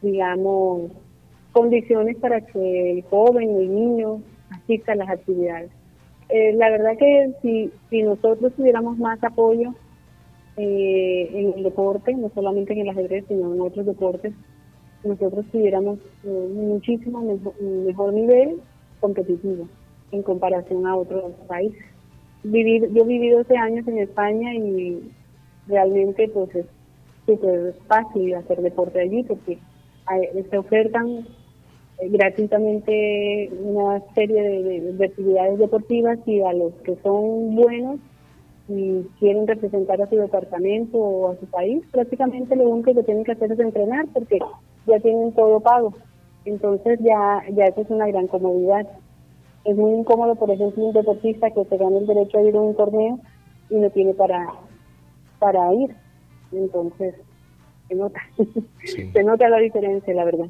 digamos, 0.00 0.92
condiciones 1.54 2.16
para 2.18 2.40
que 2.42 2.90
el 2.90 3.02
joven, 3.04 3.48
el 3.48 3.74
niño, 3.74 4.20
asista 4.50 4.92
a 4.92 4.96
las 4.96 5.08
actividades. 5.08 5.70
Eh, 6.28 6.52
la 6.54 6.68
verdad 6.68 6.98
que 6.98 7.32
si, 7.40 7.70
si 7.88 8.02
nosotros 8.02 8.52
tuviéramos 8.54 8.98
más 8.98 9.22
apoyo 9.22 9.72
eh, 10.56 11.30
en 11.32 11.54
el 11.56 11.62
deporte, 11.62 12.12
no 12.14 12.30
solamente 12.34 12.72
en 12.72 12.80
el 12.80 12.88
ajedrez, 12.88 13.24
sino 13.28 13.54
en 13.54 13.60
otros 13.60 13.86
deportes, 13.86 14.34
nosotros 15.04 15.46
tuviéramos 15.52 15.98
eh, 16.24 16.48
muchísimo 16.54 17.22
mejor, 17.22 18.12
nivel 18.12 18.56
competitivo 19.00 19.68
en 20.10 20.22
comparación 20.22 20.86
a 20.86 20.96
otros 20.96 21.32
países. 21.46 21.84
Vivir, 22.42 22.90
yo 22.92 23.04
viví 23.04 23.30
12 23.30 23.56
años 23.56 23.86
en 23.86 23.98
España 23.98 24.54
y 24.54 25.08
realmente 25.68 26.28
pues 26.28 26.54
es 26.56 26.66
súper 27.26 27.74
fácil 27.86 28.34
hacer 28.34 28.60
deporte 28.60 29.00
allí 29.00 29.22
porque 29.22 29.58
se 30.50 30.58
ofertan 30.58 31.08
eh, 31.08 31.43
gratuitamente 32.00 33.50
una 33.62 34.00
serie 34.14 34.42
de, 34.42 35.04
actividades 35.04 35.58
deportivas 35.58 36.18
y 36.26 36.40
a 36.40 36.52
los 36.52 36.72
que 36.84 36.96
son 37.02 37.54
buenos 37.54 38.00
y 38.68 39.02
quieren 39.18 39.46
representar 39.46 40.00
a 40.00 40.08
su 40.08 40.16
departamento 40.16 40.98
o 40.98 41.32
a 41.32 41.36
su 41.36 41.46
país, 41.46 41.84
prácticamente 41.90 42.56
lo 42.56 42.68
único 42.68 42.94
que 42.94 43.02
tienen 43.02 43.24
que 43.24 43.32
hacer 43.32 43.52
es 43.52 43.58
entrenar 43.58 44.06
porque 44.12 44.38
ya 44.86 44.98
tienen 45.00 45.32
todo 45.32 45.60
pago. 45.60 45.92
Entonces 46.44 46.98
ya, 47.00 47.42
ya 47.52 47.64
eso 47.66 47.82
es 47.82 47.90
una 47.90 48.06
gran 48.06 48.26
comodidad. 48.26 48.86
Es 49.64 49.76
muy 49.76 49.92
incómodo, 49.92 50.34
por 50.34 50.50
ejemplo, 50.50 50.84
un 50.84 50.92
deportista 50.92 51.50
que 51.50 51.64
se 51.64 51.76
gana 51.76 51.98
el 51.98 52.06
derecho 52.06 52.38
a 52.38 52.42
ir 52.42 52.54
a 52.54 52.60
un 52.60 52.74
torneo 52.74 53.18
y 53.70 53.76
no 53.76 53.88
tiene 53.90 54.14
para, 54.14 54.46
para 55.38 55.72
ir. 55.74 55.94
Entonces, 56.52 57.14
se 57.88 57.94
nota. 57.94 58.20
se 58.84 59.24
nota 59.24 59.48
la 59.48 59.58
diferencia, 59.58 60.12
la 60.14 60.24
verdad. 60.24 60.46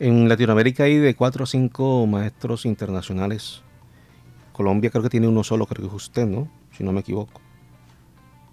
En 0.00 0.28
Latinoamérica 0.28 0.84
hay 0.84 0.98
de 0.98 1.14
cuatro 1.16 1.42
o 1.42 1.46
cinco 1.46 2.06
maestros 2.06 2.64
internacionales. 2.66 3.62
Colombia 4.52 4.90
creo 4.90 5.02
que 5.02 5.08
tiene 5.08 5.26
uno 5.26 5.42
solo, 5.42 5.66
creo 5.66 5.82
que 5.82 5.88
es 5.88 6.02
usted, 6.02 6.26
¿no? 6.26 6.46
Si 6.70 6.84
no 6.84 6.92
me 6.92 7.00
equivoco. 7.00 7.40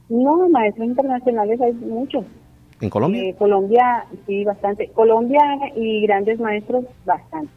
No, 0.09 0.49
maestros 0.49 0.87
internacionales 0.87 1.61
hay 1.61 1.73
muchos. 1.73 2.25
¿En 2.81 2.89
Colombia? 2.89 3.21
Eh, 3.23 3.35
Colombia, 3.37 4.05
sí, 4.25 4.43
bastante. 4.43 4.89
Colombia 4.89 5.41
y 5.75 6.01
grandes 6.01 6.39
maestros, 6.39 6.85
bastante. 7.05 7.51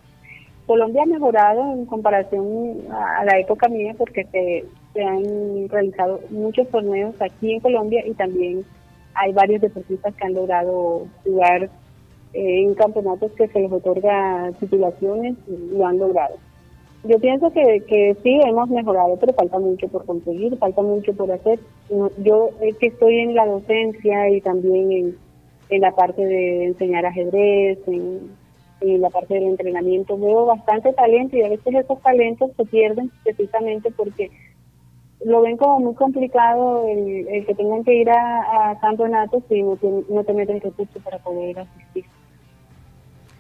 Colombia 0.66 1.04
ha 1.04 1.06
mejorado 1.06 1.72
en 1.72 1.86
comparación 1.86 2.82
a 2.90 3.24
la 3.24 3.38
época 3.38 3.68
mía 3.68 3.94
porque 3.96 4.26
se, 4.30 4.66
se 4.92 5.02
han 5.02 5.68
realizado 5.70 6.20
muchos 6.28 6.68
torneos 6.68 7.14
aquí 7.22 7.54
en 7.54 7.60
Colombia 7.60 8.06
y 8.06 8.12
también 8.12 8.66
hay 9.14 9.32
varios 9.32 9.62
deportistas 9.62 10.14
que 10.14 10.26
han 10.26 10.34
logrado 10.34 11.06
jugar 11.24 11.70
en 12.32 12.74
campeonatos 12.74 13.32
que 13.32 13.48
se 13.48 13.60
les 13.60 13.72
otorga 13.72 14.50
titulaciones 14.60 15.36
lo 15.46 15.86
han 15.86 15.98
logrado. 15.98 16.36
Yo 17.04 17.18
pienso 17.20 17.50
que, 17.52 17.82
que 17.86 18.16
sí 18.22 18.40
hemos 18.44 18.68
mejorado, 18.70 19.16
pero 19.20 19.32
falta 19.32 19.58
mucho 19.58 19.88
por 19.88 20.04
conseguir, 20.04 20.56
falta 20.58 20.82
mucho 20.82 21.12
por 21.14 21.30
hacer. 21.30 21.60
Yo 22.18 22.50
que 22.80 22.86
estoy 22.88 23.20
en 23.20 23.34
la 23.34 23.46
docencia 23.46 24.28
y 24.30 24.40
también 24.40 24.92
en, 24.92 25.16
en 25.70 25.80
la 25.80 25.92
parte 25.92 26.24
de 26.24 26.64
enseñar 26.66 27.06
ajedrez, 27.06 27.78
en, 27.86 28.36
la 28.80 29.10
parte 29.10 29.34
del 29.34 29.44
entrenamiento, 29.44 30.16
veo 30.16 30.46
bastante 30.46 30.92
talento 30.92 31.36
y 31.36 31.42
a 31.42 31.48
veces 31.48 31.74
esos 31.74 32.00
talentos 32.00 32.52
se 32.56 32.64
pierden 32.64 33.10
precisamente 33.24 33.90
porque 33.90 34.30
lo 35.24 35.42
ven 35.42 35.56
como 35.56 35.80
muy 35.80 35.94
complicado 35.94 36.86
el, 36.86 37.44
que 37.44 37.54
tengan 37.56 37.82
que 37.82 37.94
ir 37.94 38.08
a, 38.08 38.70
a 38.70 38.78
campeonatos 38.78 39.42
y 39.50 39.62
no, 39.62 39.76
no 40.08 40.22
tener 40.22 40.48
el 40.50 40.60
recurso 40.60 41.00
para 41.00 41.18
poder 41.18 41.58
asistir. 41.58 42.04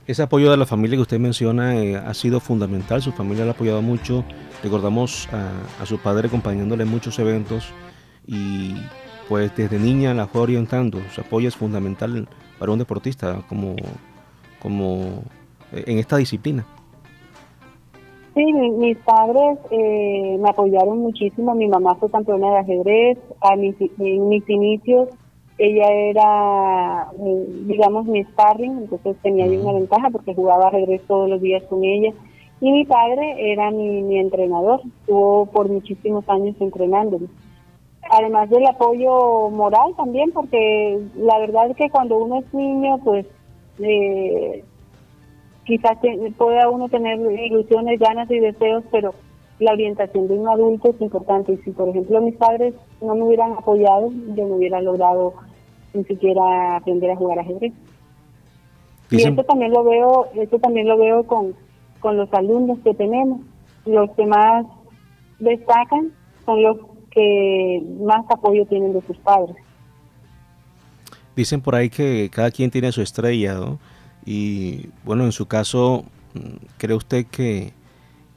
Ese 0.08 0.22
apoyo 0.22 0.50
de 0.50 0.56
la 0.56 0.64
familia 0.64 0.96
que 0.96 1.02
usted 1.02 1.18
menciona 1.18 1.76
eh, 1.76 1.94
ha 1.94 2.14
sido 2.14 2.40
fundamental, 2.40 3.02
su 3.02 3.12
familia 3.12 3.44
le 3.44 3.50
ha 3.50 3.52
apoyado 3.52 3.82
mucho, 3.82 4.24
recordamos 4.62 5.28
a, 5.34 5.84
su 5.84 5.98
padre 5.98 6.28
acompañándole 6.28 6.84
en 6.84 6.88
muchos 6.88 7.18
eventos 7.18 7.74
y 8.26 8.72
pues 9.28 9.54
desde 9.54 9.78
niña 9.78 10.14
la 10.14 10.26
fue 10.26 10.40
orientando, 10.40 10.98
su 11.10 11.20
apoyo 11.20 11.46
es 11.46 11.56
fundamental 11.56 12.26
para 12.58 12.72
un 12.72 12.78
deportista 12.78 13.42
como, 13.50 13.76
como 14.62 15.24
eh, 15.74 15.84
en 15.86 15.98
esta 15.98 16.16
disciplina. 16.16 16.64
Sí, 18.34 18.50
mis 18.50 18.96
padres 19.00 19.58
eh, 19.70 20.38
me 20.40 20.48
apoyaron 20.48 21.00
muchísimo, 21.00 21.54
mi 21.54 21.68
mamá 21.68 21.96
fue 21.96 22.10
campeona 22.10 22.52
de 22.52 22.58
ajedrez, 22.60 23.18
a 23.42 23.52
en 23.52 24.28
mis 24.30 24.48
inicios 24.48 25.10
ella 25.58 25.90
era, 25.90 27.08
digamos, 27.66 28.06
mi 28.06 28.22
sparring, 28.24 28.78
entonces 28.78 29.16
tenía 29.22 29.46
yo 29.46 29.60
una 29.60 29.72
ventaja 29.72 30.08
porque 30.10 30.34
jugaba 30.34 30.68
ajedrez 30.68 31.02
todos 31.06 31.28
los 31.28 31.40
días 31.40 31.64
con 31.64 31.82
ella. 31.84 32.12
Y 32.60 32.72
mi 32.72 32.84
padre 32.84 33.52
era 33.52 33.70
mi, 33.70 34.18
entrenador, 34.18 34.80
estuvo 35.00 35.46
por 35.46 35.68
muchísimos 35.68 36.28
años 36.28 36.56
entrenándome. 36.60 37.26
Además 38.10 38.48
del 38.50 38.66
apoyo 38.66 39.50
moral 39.50 39.94
también, 39.96 40.30
porque 40.32 41.00
la 41.16 41.38
verdad 41.38 41.70
es 41.70 41.76
que 41.76 41.90
cuando 41.90 42.16
uno 42.18 42.38
es 42.38 42.54
niño, 42.54 42.98
pues 43.04 43.26
eh, 43.80 44.64
quizás 45.64 45.98
pueda 46.36 46.70
uno 46.70 46.88
tener 46.88 47.18
ilusiones, 47.18 47.98
ganas 47.98 48.30
y 48.30 48.38
deseos, 48.38 48.84
pero 48.90 49.12
la 49.58 49.72
orientación 49.72 50.28
de 50.28 50.34
un 50.34 50.48
adulto 50.48 50.90
es 50.90 51.00
importante. 51.00 51.52
Y 51.52 51.56
si, 51.58 51.70
por 51.70 51.88
ejemplo, 51.88 52.20
mis 52.20 52.36
padres 52.36 52.74
no 53.00 53.14
me 53.14 53.22
hubieran 53.22 53.52
apoyado, 53.52 54.10
yo 54.34 54.46
no 54.46 54.56
hubiera 54.56 54.80
logrado 54.80 55.34
ni 55.94 56.04
siquiera 56.04 56.76
aprender 56.76 57.10
a 57.10 57.16
jugar 57.16 57.38
ajedrez. 57.40 57.72
Y 59.10 59.22
esto 59.22 59.42
también 59.44 59.72
lo 59.72 59.84
veo, 59.84 60.28
esto 60.34 60.58
también 60.58 60.86
lo 60.86 60.98
veo 60.98 61.24
con, 61.24 61.54
con 62.00 62.16
los 62.16 62.32
alumnos 62.32 62.78
que 62.84 62.94
tenemos. 62.94 63.40
Los 63.86 64.10
que 64.10 64.26
más 64.26 64.66
destacan 65.38 66.12
son 66.44 66.62
los 66.62 66.76
que 67.10 67.82
más 68.00 68.24
apoyo 68.30 68.66
tienen 68.66 68.92
de 68.92 69.02
sus 69.02 69.16
padres. 69.18 69.56
Dicen 71.34 71.60
por 71.60 71.74
ahí 71.74 71.88
que 71.88 72.28
cada 72.30 72.50
quien 72.50 72.70
tiene 72.70 72.92
su 72.92 73.00
estrella, 73.00 73.54
¿no? 73.54 73.78
Y 74.26 74.88
bueno, 75.04 75.24
en 75.24 75.32
su 75.32 75.46
caso, 75.46 76.04
¿cree 76.76 76.96
usted 76.96 77.26
que, 77.26 77.72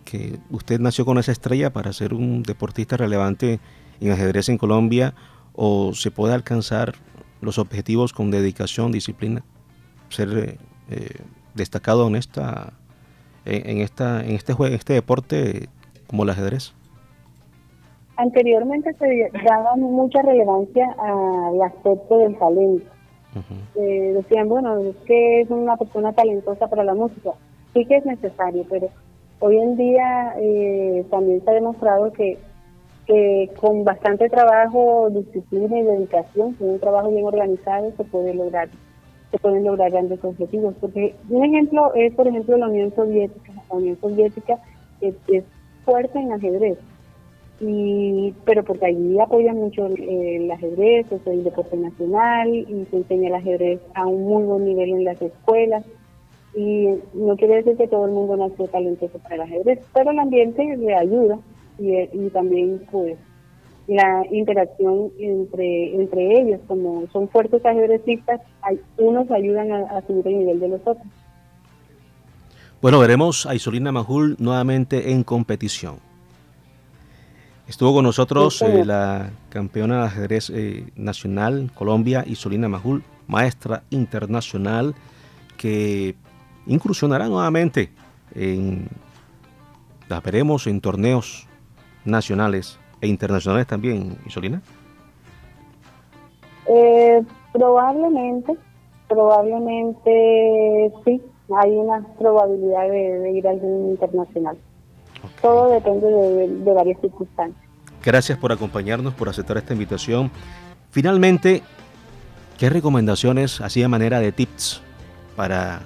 que 0.04 0.39
usted 0.49 0.80
nació 0.80 1.06
con 1.06 1.18
esa 1.18 1.32
estrella 1.32 1.72
para 1.72 1.93
ser 1.93 2.14
un 2.14 2.43
deportista 2.43 2.97
relevante 2.97 3.60
en 3.99 4.12
ajedrez 4.12 4.49
en 4.49 4.58
Colombia 4.58 5.14
o 5.54 5.93
se 5.93 6.12
puede 6.12 6.34
alcanzar 6.34 6.93
los 7.41 7.58
objetivos 7.58 8.14
con 8.14 8.32
dedicación, 8.32 8.91
disciplina, 8.91 9.43
ser 10.10 10.58
eh, 10.89 11.08
destacado 11.56 12.08
en 12.08 12.16
esta 12.16 12.74
en, 13.45 13.80
esta 13.80 14.24
en 14.24 14.32
este 14.32 14.54
juego, 14.54 14.76
este 14.76 14.93
deporte 14.93 15.68
como 16.08 16.24
el 16.24 16.30
ajedrez? 16.30 16.74
Anteriormente 18.18 18.93
se 18.99 19.32
daba 19.43 19.76
mucha 19.78 20.22
relevancia 20.22 20.95
al 20.99 21.62
aspecto 21.62 22.18
del 22.20 22.38
talento. 22.38 22.86
Eh, 23.76 24.14
decían, 24.14 24.49
bueno, 24.49 24.78
es 24.80 24.95
que 25.08 25.41
es 25.41 25.49
una 25.49 25.78
persona 25.78 26.12
talentosa 26.12 26.68
para 26.68 26.84
la 26.84 26.93
música. 26.93 27.32
Sí 27.74 27.86
que 27.86 27.95
es 27.95 28.06
necesario, 28.06 28.66
pero 28.70 28.89
hoy 29.42 29.58
en 29.58 29.76
día 29.76 30.34
eh, 30.39 31.06
también 31.12 31.44
se 31.44 31.52
ha 31.52 31.54
demostrado 31.54 32.12
que 32.14 32.38
con 33.60 33.84
bastante 33.84 34.30
trabajo, 34.30 35.10
disciplina 35.12 35.80
y 35.80 35.84
dedicación, 35.84 36.54
con 36.54 36.70
un 36.70 36.80
trabajo 36.80 37.10
bien 37.10 37.26
organizado, 37.26 37.92
se 37.98 38.04
puede 38.06 38.34
lograr, 38.34 38.70
se 39.32 39.38
pueden 39.38 39.64
lograr 39.64 39.92
grandes 39.92 40.24
objetivos. 40.24 40.76
Porque 40.80 41.16
un 41.30 41.44
ejemplo 41.44 41.94
es, 41.94 42.14
por 42.14 42.28
ejemplo, 42.28 42.58
la 42.58 42.68
Unión 42.68 42.94
Soviética. 42.96 43.52
La 43.70 43.76
Unión 43.76 43.98
Soviética 44.00 44.60
es, 45.02 45.16
fuerte 45.84 46.20
en 46.20 46.32
ajedrez, 46.32 46.78
y 47.60 48.36
pero 48.46 48.64
porque 48.64 48.86
allí 48.86 49.20
apoya 49.20 49.52
mucho 49.52 49.88
el, 49.88 50.50
ajedrez, 50.52 51.12
es 51.12 51.26
el 51.26 51.44
deporte 51.44 51.76
nacional 51.76 52.54
y 52.54 52.86
se 52.92 52.98
enseña 52.98 53.30
el 53.30 53.36
ajedrez 53.36 53.82
a 53.96 54.06
un 54.06 54.24
muy 54.24 54.44
buen 54.44 54.66
nivel 54.66 54.92
en 54.92 55.04
las 55.06 55.20
escuelas. 55.20 55.84
Y 56.56 56.88
no 57.14 57.36
quiere 57.38 57.56
decir 57.58 57.78
que 57.78 57.88
todo 57.88 58.06
el 58.06 58.12
mundo 58.12 58.36
nació 58.36 58.68
talentoso 58.68 59.18
para 59.20 59.36
el 59.36 59.41
ajedrez, 59.41 59.80
pero 59.93 60.12
el 60.12 60.20
ambiente 60.20 60.64
le 60.78 60.95
ayuda 60.95 61.39
y, 61.80 62.30
también 62.30 62.86
pues 62.91 63.18
la 63.88 64.24
interacción 64.32 65.12
entre 65.18 65.95
entre 65.95 66.41
ellos, 66.41 66.60
como 66.68 67.08
son 67.12 67.30
fuertes 67.30 67.66
ajedrecistas, 67.66 68.41
hay, 68.62 68.80
unos 68.97 69.30
ayudan 69.32 69.72
a, 69.72 70.02
subir 70.06 70.28
el 70.28 70.39
nivel 70.39 70.60
de 70.60 70.68
los 70.70 70.82
otros. 70.82 71.08
Bueno, 72.82 72.99
veremos 72.99 73.45
a 73.45 73.56
Isolina 73.56 73.91
Majul 73.91 74.36
nuevamente 74.39 75.12
en 75.12 75.24
competición. 75.24 75.97
Estuvo 77.68 77.93
con 77.93 78.04
nosotros 78.04 78.62
eh, 78.62 78.84
la 78.84 79.32
campeona 79.49 79.99
de 79.99 80.08
ajedrez 80.08 80.49
eh, 80.49 80.86
nacional 80.95 81.72
Colombia, 81.74 82.24
Isolina 82.28 82.68
Majul, 82.68 83.04
maestra 83.28 83.84
internacional, 83.91 84.93
que 85.58 86.16
incursionará 86.68 87.28
nuevamente 87.28 87.89
en, 88.36 88.88
la 90.09 90.20
veremos 90.20 90.68
en 90.68 90.82
torneos 90.82 91.47
nacionales 92.05 92.80
e 92.99 93.07
internacionales 93.07 93.68
también, 93.68 94.18
Isolina? 94.26 94.62
Eh, 96.68 97.24
probablemente, 97.51 98.55
probablemente 99.07 100.91
sí, 101.05 101.22
hay 101.55 101.72
una 101.72 102.05
probabilidad 102.18 102.88
de, 102.89 103.32
ir 103.32 103.47
a 103.47 103.51
algún 103.51 103.91
internacional. 103.91 104.57
Todo 105.41 105.72
depende 105.72 106.07
de, 106.07 106.74
varias 106.74 106.99
circunstancias. 107.01 107.62
Gracias 108.03 108.38
por 108.38 108.51
acompañarnos, 108.51 109.14
por 109.14 109.30
aceptar 109.30 109.57
esta 109.57 109.74
invitación. 109.74 110.32
Finalmente, 110.89 111.62
¿qué 112.57 112.70
recomendaciones, 112.70 113.62
así 113.62 113.82
de 113.82 113.88
manera 113.88 114.20
de 114.20 114.32
tips, 114.32 114.82
para 115.36 115.82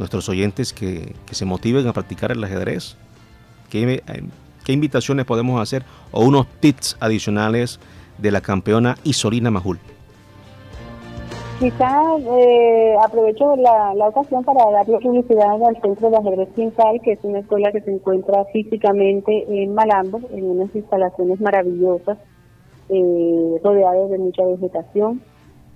nuestros 0.00 0.28
oyentes 0.28 0.72
que, 0.72 1.14
que 1.26 1.34
se 1.36 1.44
motiven 1.44 1.86
a 1.86 1.92
practicar 1.92 2.32
el 2.32 2.42
ajedrez? 2.42 2.96
¿Qué 3.70 4.02
¿Qué 4.64 4.72
invitaciones 4.72 5.24
podemos 5.24 5.60
hacer 5.60 5.84
o 6.10 6.22
unos 6.24 6.46
tips 6.60 6.96
adicionales 7.00 7.80
de 8.18 8.30
la 8.30 8.40
campeona 8.40 8.96
Isolina 9.04 9.50
Majul? 9.50 9.78
Quizá 11.58 12.16
eh, 12.18 12.94
aprovecho 13.04 13.54
la, 13.56 13.92
ocasión 14.08 14.42
para 14.44 14.64
darle 14.70 14.98
publicidad 14.98 15.62
al 15.62 15.80
Centro 15.82 16.10
de 16.10 16.16
Ajedrez 16.16 16.48
Quintal, 16.54 17.00
que 17.02 17.12
es 17.12 17.18
una 17.22 17.40
escuela 17.40 17.70
que 17.70 17.82
se 17.82 17.90
encuentra 17.90 18.46
físicamente 18.46 19.44
en 19.48 19.74
Malambo, 19.74 20.20
en 20.32 20.44
unas 20.50 20.74
instalaciones 20.74 21.38
maravillosas, 21.40 22.18
eh, 22.88 23.60
rodeadas 23.62 24.10
de 24.10 24.18
mucha 24.18 24.42
vegetación. 24.44 25.20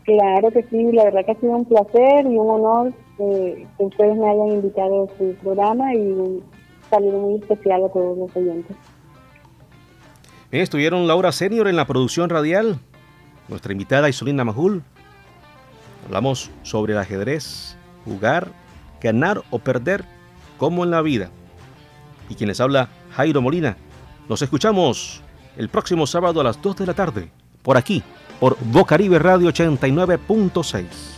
Claro 0.05 0.51
que 0.51 0.63
sí, 0.65 0.93
la 0.93 1.05
verdad 1.05 1.25
que 1.25 1.33
ha 1.33 1.41
sido 1.41 1.53
un 1.53 1.65
placer 1.65 2.27
y 2.27 2.37
un 2.37 2.51
honor 2.51 2.93
que 3.17 3.67
ustedes 3.79 4.17
me 4.17 4.29
hayan 4.29 4.49
invitado 4.49 5.05
a 5.05 5.19
su 5.19 5.35
programa 5.43 5.95
y 5.95 5.99
un 5.99 6.43
saludo 6.89 7.19
muy 7.19 7.41
especial 7.41 7.85
a 7.85 7.89
todos 7.89 8.19
los 8.19 8.37
oyentes. 8.37 8.77
Bien, 10.51 10.63
estuvieron 10.63 11.07
Laura 11.07 11.33
Senior 11.33 11.69
en 11.69 11.77
la 11.77 11.87
producción 11.87 12.31
radial, 12.31 12.79
nuestra 13.49 13.73
invitada 13.73 14.09
Isolina 14.09 14.45
Majul. 14.45 14.83
Hablamos 16.07 16.51
sobre 16.63 16.93
el 16.93 16.99
ajedrez, 16.99 17.77
jugar, 18.05 18.49
ganar 19.03 19.43
o 19.51 19.59
perder, 19.59 20.05
como 20.59 20.85
en 20.85 20.91
la 20.91 21.03
vida 21.03 21.31
y 22.33 22.35
quien 22.35 22.49
les 22.49 22.61
habla, 22.61 22.89
Jairo 23.15 23.43
Molina. 23.43 23.77
Nos 24.29 24.43
escuchamos 24.43 25.21
el 25.57 25.69
próximo 25.69 26.07
sábado 26.07 26.41
a 26.41 26.45
las 26.45 26.61
2 26.61 26.77
de 26.77 26.87
la 26.87 26.95
tarde, 26.95 27.31
por 27.63 27.77
aquí, 27.77 28.03
por 28.41 28.57
Bocaribe 28.61 29.19
Radio 29.19 29.51
89.6. 29.51 31.12